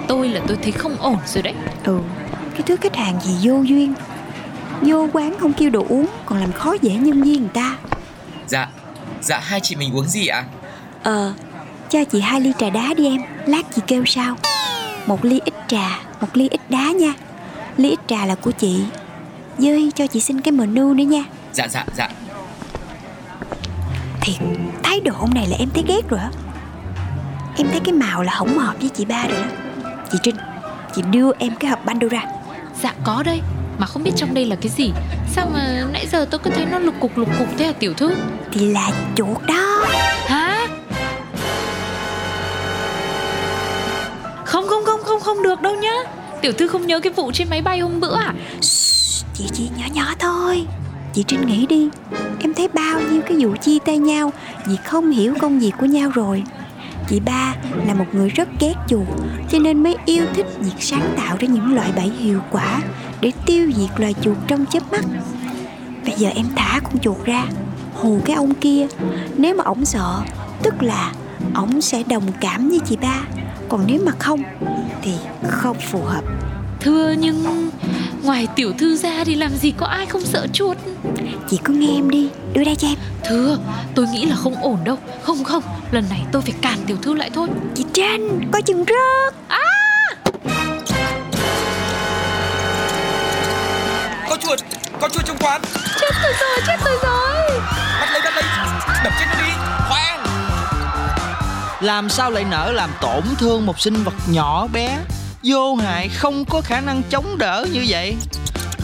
Tôi 0.07 0.29
là 0.29 0.41
tôi 0.47 0.57
thấy 0.61 0.71
không 0.71 0.95
ổn 0.99 1.17
rồi 1.25 1.41
đấy. 1.43 1.53
Ừ 1.83 1.99
Cái 2.53 2.61
thứ 2.65 2.75
khách 2.75 2.95
hàng 2.95 3.19
gì 3.21 3.49
vô 3.49 3.61
duyên. 3.61 3.93
Vô 4.81 5.07
quán 5.13 5.35
không 5.39 5.53
kêu 5.53 5.69
đồ 5.69 5.85
uống 5.89 6.07
Còn 6.25 6.39
làm 6.39 6.51
khó 6.51 6.75
dễ 6.81 6.91
nhân 6.91 7.21
viên 7.23 7.39
người 7.39 7.49
ta. 7.53 7.77
Dạ 8.47 8.67
Dạ 9.21 9.39
hai 9.39 9.59
chị 9.59 9.75
mình 9.75 9.93
uống 9.93 10.07
gì 10.07 10.27
ạ? 10.27 10.43
Ờ, 11.03 11.33
cho 11.89 12.03
chị 12.03 12.21
hai 12.21 12.41
ly 12.41 12.53
trà 12.57 12.69
đá 12.69 12.93
đi 12.97 13.07
em. 13.07 13.21
Lát 13.45 13.61
chị 13.75 13.81
kêu 13.87 14.05
sao 14.05 14.35
Một 15.05 15.25
ly 15.25 15.39
ít 15.45 15.53
trà, 15.67 15.99
một 16.21 16.27
ly 16.33 16.49
ít 16.49 16.61
đá 16.69 16.91
nha. 16.91 17.13
Ly 17.77 17.89
ít 17.89 17.99
trà 18.07 18.25
là 18.25 18.35
của 18.35 18.51
chị. 18.51 18.83
Dơi 19.57 19.91
cho 19.95 20.07
chị 20.07 20.19
xin 20.19 20.41
cái 20.41 20.51
menu 20.51 20.93
nữa 20.93 21.03
nha. 21.03 21.23
Dạ 21.53 21.67
dạ 21.67 21.85
dạ. 21.97 22.09
Thiệt, 24.21 24.35
thái 24.83 24.99
độ 24.99 25.11
ông 25.19 25.33
này 25.33 25.47
là 25.47 25.55
em 25.59 25.69
thấy 25.73 25.83
ghét 25.87 26.09
rồi 26.09 26.19
á 26.19 26.29
Em 27.59 27.67
thấy 27.71 27.79
cái 27.79 27.93
màu 27.93 28.23
là 28.23 28.33
không 28.33 28.57
hợp 28.57 28.73
với 28.79 28.89
chị 28.89 29.05
ba 29.05 29.27
rồi 29.27 29.37
đó. 29.37 29.47
Chị 30.11 30.17
Trinh, 30.23 30.35
chị 30.95 31.01
đưa 31.11 31.31
em 31.39 31.55
cái 31.59 31.69
hộp 31.69 31.85
bando 31.85 32.07
ra 32.07 32.23
Dạ 32.81 32.93
có 33.03 33.23
đây 33.25 33.41
Mà 33.77 33.87
không 33.87 34.03
biết 34.03 34.11
trong 34.15 34.33
đây 34.33 34.45
là 34.45 34.55
cái 34.55 34.69
gì. 34.69 34.91
Sao 35.31 35.49
mà 35.53 35.85
nãy 35.93 36.07
giờ 36.11 36.25
tôi 36.31 36.39
cứ 36.43 36.49
thấy 36.49 36.65
nó 36.65 36.79
lục 36.79 36.95
cục 36.99 37.17
lục 37.17 37.29
cục 37.39 37.47
thế 37.57 37.65
à 37.65 37.71
tiểu 37.79 37.93
thư? 37.93 38.11
Thì 38.51 38.71
là 38.71 38.91
chuột 39.15 39.37
đó. 39.47 39.85
Hả? 40.25 40.67
Không 44.45 44.67
không 44.67 44.85
không 44.85 44.99
không 45.03 45.19
không 45.19 45.43
được 45.43 45.61
đâu 45.61 45.75
nhá. 45.75 45.95
Tiểu 46.41 46.53
thư 46.53 46.67
không 46.67 46.87
nhớ 46.87 46.99
cái 46.99 47.13
vụ 47.13 47.31
trên 47.31 47.47
máy 47.49 47.61
bay 47.61 47.79
hôm 47.79 47.99
bữa 47.99 48.15
à? 48.15 48.33
Shh, 48.61 49.25
Chị 49.33 49.43
chỉ 49.53 49.69
nhỏ 49.77 49.85
nhỏ 49.93 50.05
thôi. 50.19 50.65
Chị 51.13 51.23
Trinh 51.27 51.47
nghĩ 51.47 51.65
đi. 51.65 51.89
Em 52.39 52.53
thấy 52.53 52.67
bao 52.67 53.01
nhiêu 53.11 53.21
cái 53.21 53.37
vụ 53.39 53.55
chia 53.55 53.77
tay 53.85 53.97
nhau 53.97 54.31
Vì 54.65 54.75
không 54.75 55.11
hiểu 55.11 55.33
công 55.39 55.59
việc 55.59 55.71
của 55.79 55.85
nhau 55.85 56.11
rồi 56.13 56.43
Chị 57.09 57.19
ba 57.19 57.55
là 57.87 57.93
một 57.93 58.05
người 58.11 58.29
rất 58.29 58.49
ghét 58.59 58.73
chuột, 58.87 59.07
Cho 59.49 59.59
nên 59.59 59.83
mới 59.83 59.95
yêu 60.05 60.25
thích 60.33 60.45
việc 60.59 60.73
sáng 60.79 61.13
tạo 61.17 61.37
ra 61.39 61.47
những 61.47 61.75
loại 61.75 61.91
bẫy 61.95 62.09
hiệu 62.09 62.39
quả 62.51 62.81
Để 63.21 63.31
tiêu 63.45 63.71
diệt 63.75 63.89
loài 63.99 64.15
chuột 64.21 64.37
trong 64.47 64.65
chớp 64.65 64.91
mắt. 64.91 65.05
Bây 66.05 66.13
giờ 66.17 66.29
em 66.35 66.45
thả 66.55 66.79
con 66.83 66.99
chuột 66.99 67.25
ra, 67.25 67.45
Hù 67.93 68.19
cái 68.25 68.35
ông 68.35 68.53
kia. 68.53 68.87
Nếu 69.37 69.55
mà 69.55 69.63
ổng 69.63 69.85
sợ, 69.85 70.21
Tức 70.63 70.83
là 70.83 71.13
ổng 71.53 71.81
sẽ 71.81 72.03
đồng 72.03 72.23
cảm 72.41 72.69
với 72.69 72.79
chị 72.79 72.97
ba. 73.01 73.21
Còn 73.69 73.83
nếu 73.87 74.01
mà 74.05 74.11
không, 74.19 74.43
Thì 75.01 75.13
không 75.47 75.77
phù 75.91 76.01
hợp. 76.01 76.23
Thưa 76.79 77.11
nhưng 77.19 77.69
Ngoài 78.23 78.47
tiểu 78.55 78.73
thư 78.77 78.95
ra 78.95 79.23
thì 79.25 79.35
làm 79.35 79.57
gì 79.57 79.73
có 79.77 79.85
ai 79.85 80.05
không 80.05 80.21
sợ 80.21 80.47
chuột? 80.53 80.77
Chị 81.49 81.59
cứ 81.63 81.73
nghe 81.73 81.95
em 81.95 82.09
đi 82.09 82.29
Đưa 82.53 82.63
đây 82.63 82.75
cho 82.75 82.87
em. 82.87 82.97
Thưa 83.23 83.57
tôi 83.95 84.07
nghĩ 84.07 84.25
là 84.25 84.35
không 84.35 84.55
ổn 84.55 84.77
đâu. 84.83 84.97
Không 85.23 85.43
không 85.43 85.63
lần 85.91 86.05
này 86.09 86.21
tôi 86.31 86.41
phải 86.41 86.53
cản 86.61 86.77
tiểu 86.87 86.97
thư 87.01 87.13
lại 87.13 87.29
thôi. 87.33 87.47
Chị 87.75 87.85
Trinh 87.93 88.49
Coi 88.51 88.61
chừng 88.61 88.85
rớt. 88.85 89.33
Có 94.29 94.37
chuột, 94.37 94.59
có 95.01 95.09
chuột 95.09 95.25
trong 95.25 95.37
quán. 95.41 95.61
Chết 96.01 96.11
tôi 96.23 96.33
rồi 96.39 96.59
chết 96.67 96.77
tôi 96.85 96.97
rồi. 97.03 97.59
Bắt 98.01 98.09
lấy, 98.11 98.21
bắt 98.25 98.35
lấy. 98.35 98.43
Đập 99.03 99.13
chết 99.19 99.25
nó 99.29 99.45
đi. 99.45 99.51
Khoan. 99.89 100.19
Làm 101.81 102.09
sao 102.09 102.31
lại 102.31 102.43
nỡ 102.43 102.71
làm 102.71 102.89
tổn 103.01 103.23
thương 103.39 103.65
một 103.65 103.79
sinh 103.79 104.03
vật 104.03 104.13
nhỏ 104.27 104.67
bé 104.67 104.97
Vô 105.43 105.75
hại 105.75 106.09
không 106.09 106.45
có 106.45 106.61
khả 106.61 106.81
năng 106.81 107.01
chống 107.09 107.37
đỡ 107.37 107.65
như 107.73 107.85
vậy. 107.87 108.15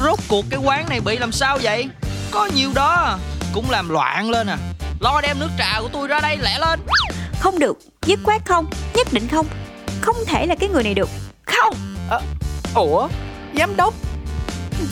Rốt 0.03 0.19
cuộc 0.27 0.45
cái 0.49 0.59
quán 0.59 0.85
này 0.89 0.99
bị 0.99 1.17
làm 1.17 1.31
sao 1.31 1.57
vậy? 1.61 1.89
Có 2.31 2.49
nhiều 2.55 2.71
đó 2.75 3.17
Cũng 3.53 3.69
làm 3.69 3.89
loạn 3.89 4.29
lên 4.29 4.47
à. 4.47 4.57
Lo 4.99 5.21
đem 5.21 5.39
nước 5.39 5.49
trà 5.57 5.81
của 5.81 5.89
tôi 5.93 6.07
ra 6.07 6.19
đây 6.19 6.37
lẹ 6.37 6.59
lên. 6.59 6.79
Không 7.39 7.59
được 7.59 7.77
Dứt 8.05 8.19
khoát 8.23 8.45
không 8.45 8.65
Nhất 8.95 9.07
định 9.11 9.27
không. 9.27 9.47
Không 10.01 10.15
thể 10.27 10.45
là 10.45 10.55
cái 10.55 10.69
người 10.69 10.83
này 10.83 10.93
được. 10.93 11.09
Không. 11.45 11.73
Ủa 12.75 13.07
Giám 13.57 13.75
đốc 13.75 13.93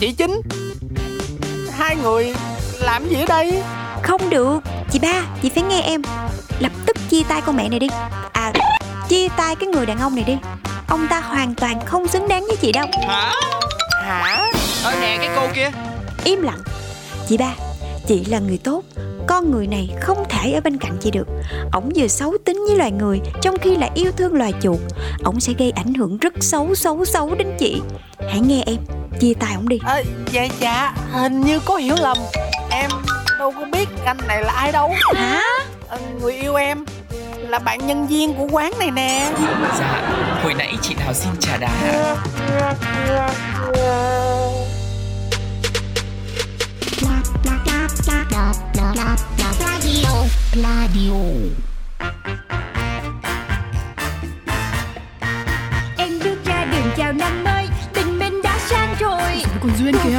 Chị 0.00 0.12
Chính 0.12 0.40
Hai 1.72 1.96
người 1.96 2.34
làm 2.80 3.08
gì 3.08 3.16
ở 3.16 3.26
đây? 3.26 3.62
Không 4.02 4.30
được 4.30 4.60
Chị 4.90 4.98
ba 4.98 5.22
Chị 5.42 5.48
phải 5.48 5.62
nghe 5.62 5.80
em. 5.80 6.02
Lập 6.58 6.72
tức 6.86 6.96
chia 7.10 7.22
tay 7.28 7.40
con 7.40 7.56
mẹ 7.56 7.68
này 7.68 7.78
đi. 7.78 7.88
À 8.32 8.52
Chia 9.08 9.28
tay 9.36 9.56
cái 9.56 9.68
người 9.68 9.86
đàn 9.86 9.98
ông 9.98 10.14
này 10.14 10.24
đi 10.24 10.36
Ông 10.88 11.06
ta 11.10 11.20
hoàn 11.20 11.54
toàn 11.54 11.80
không 11.86 12.08
xứng 12.08 12.28
đáng 12.28 12.44
với 12.48 12.56
chị 12.56 12.72
đâu. 12.72 12.86
Hả? 13.08 13.32
Hả? 14.02 14.50
Ơ 14.84 14.92
nè 15.00 15.16
cái 15.18 15.28
cô 15.36 15.46
kia. 15.54 15.70
Im 16.24 16.42
lặng. 16.42 16.60
Chị 17.28 17.36
ba 17.36 17.50
Chị 18.06 18.24
là 18.24 18.38
người 18.38 18.58
tốt. 18.64 18.82
Con 19.26 19.50
người 19.50 19.66
này 19.66 19.90
không 20.00 20.24
thể 20.28 20.52
ở 20.52 20.60
bên 20.60 20.78
cạnh 20.78 20.96
chị 21.00 21.10
được. 21.10 21.26
Ổng 21.72 21.90
vừa 21.96 22.06
xấu 22.08 22.32
tính 22.44 22.64
với 22.68 22.76
loài 22.78 22.90
người 22.90 23.20
Trong 23.42 23.58
khi 23.58 23.76
lại 23.76 23.90
yêu 23.94 24.12
thương 24.16 24.34
loài 24.34 24.52
chuột. 24.62 24.78
Ổng 25.24 25.40
sẽ 25.40 25.52
gây 25.58 25.70
ảnh 25.76 25.94
hưởng 25.94 26.18
rất 26.18 26.32
xấu 26.40 26.74
xấu 26.74 27.04
xấu 27.04 27.34
đến 27.34 27.48
chị. 27.58 27.80
Hãy 28.30 28.40
nghe 28.40 28.62
em 28.66 28.76
Chia 29.20 29.34
tay 29.40 29.54
ổng 29.54 29.68
đi. 29.68 29.78
À, 29.86 30.02
Dạ 30.32 30.46
dạ. 30.60 30.94
Hình 31.12 31.40
như 31.40 31.58
có 31.64 31.76
hiểu 31.76 31.94
lầm. 32.00 32.16
Em 32.70 32.90
đâu 33.38 33.52
có 33.52 33.64
biết 33.72 33.88
anh 34.06 34.16
này 34.28 34.44
là 34.44 34.52
ai 34.52 34.72
đâu. 34.72 34.90
Hả? 35.14 35.40
Ờ, 35.88 35.98
Người 36.20 36.32
yêu 36.32 36.54
em 36.54 36.84
Là 37.54 37.60
bạn 37.60 37.86
nhân 37.86 38.06
viên 38.06 38.34
của 38.34 38.48
quán 38.50 38.72
này 38.78 38.90
nè. 38.90 39.32
Dạ, 39.78 40.02
hồi 40.42 40.54
nãy 40.54 40.74
chị 40.82 40.94
nào 40.94 41.14
xin 41.14 41.32
trà 41.40 41.56
đá? 41.56 41.70
Em 55.96 56.18
bước 56.24 56.36
ra 56.44 56.64
đường 56.64 56.90
chào 56.96 57.12
năm 57.12 57.44
mới 57.44 57.68
Tình 57.92 58.18
mình 58.18 58.42
đã 58.42 58.58
sang 58.58 58.94
rồi. 59.00 59.42
Còn 59.62 59.70
Duyên 59.78 59.94
kìa 60.04 60.18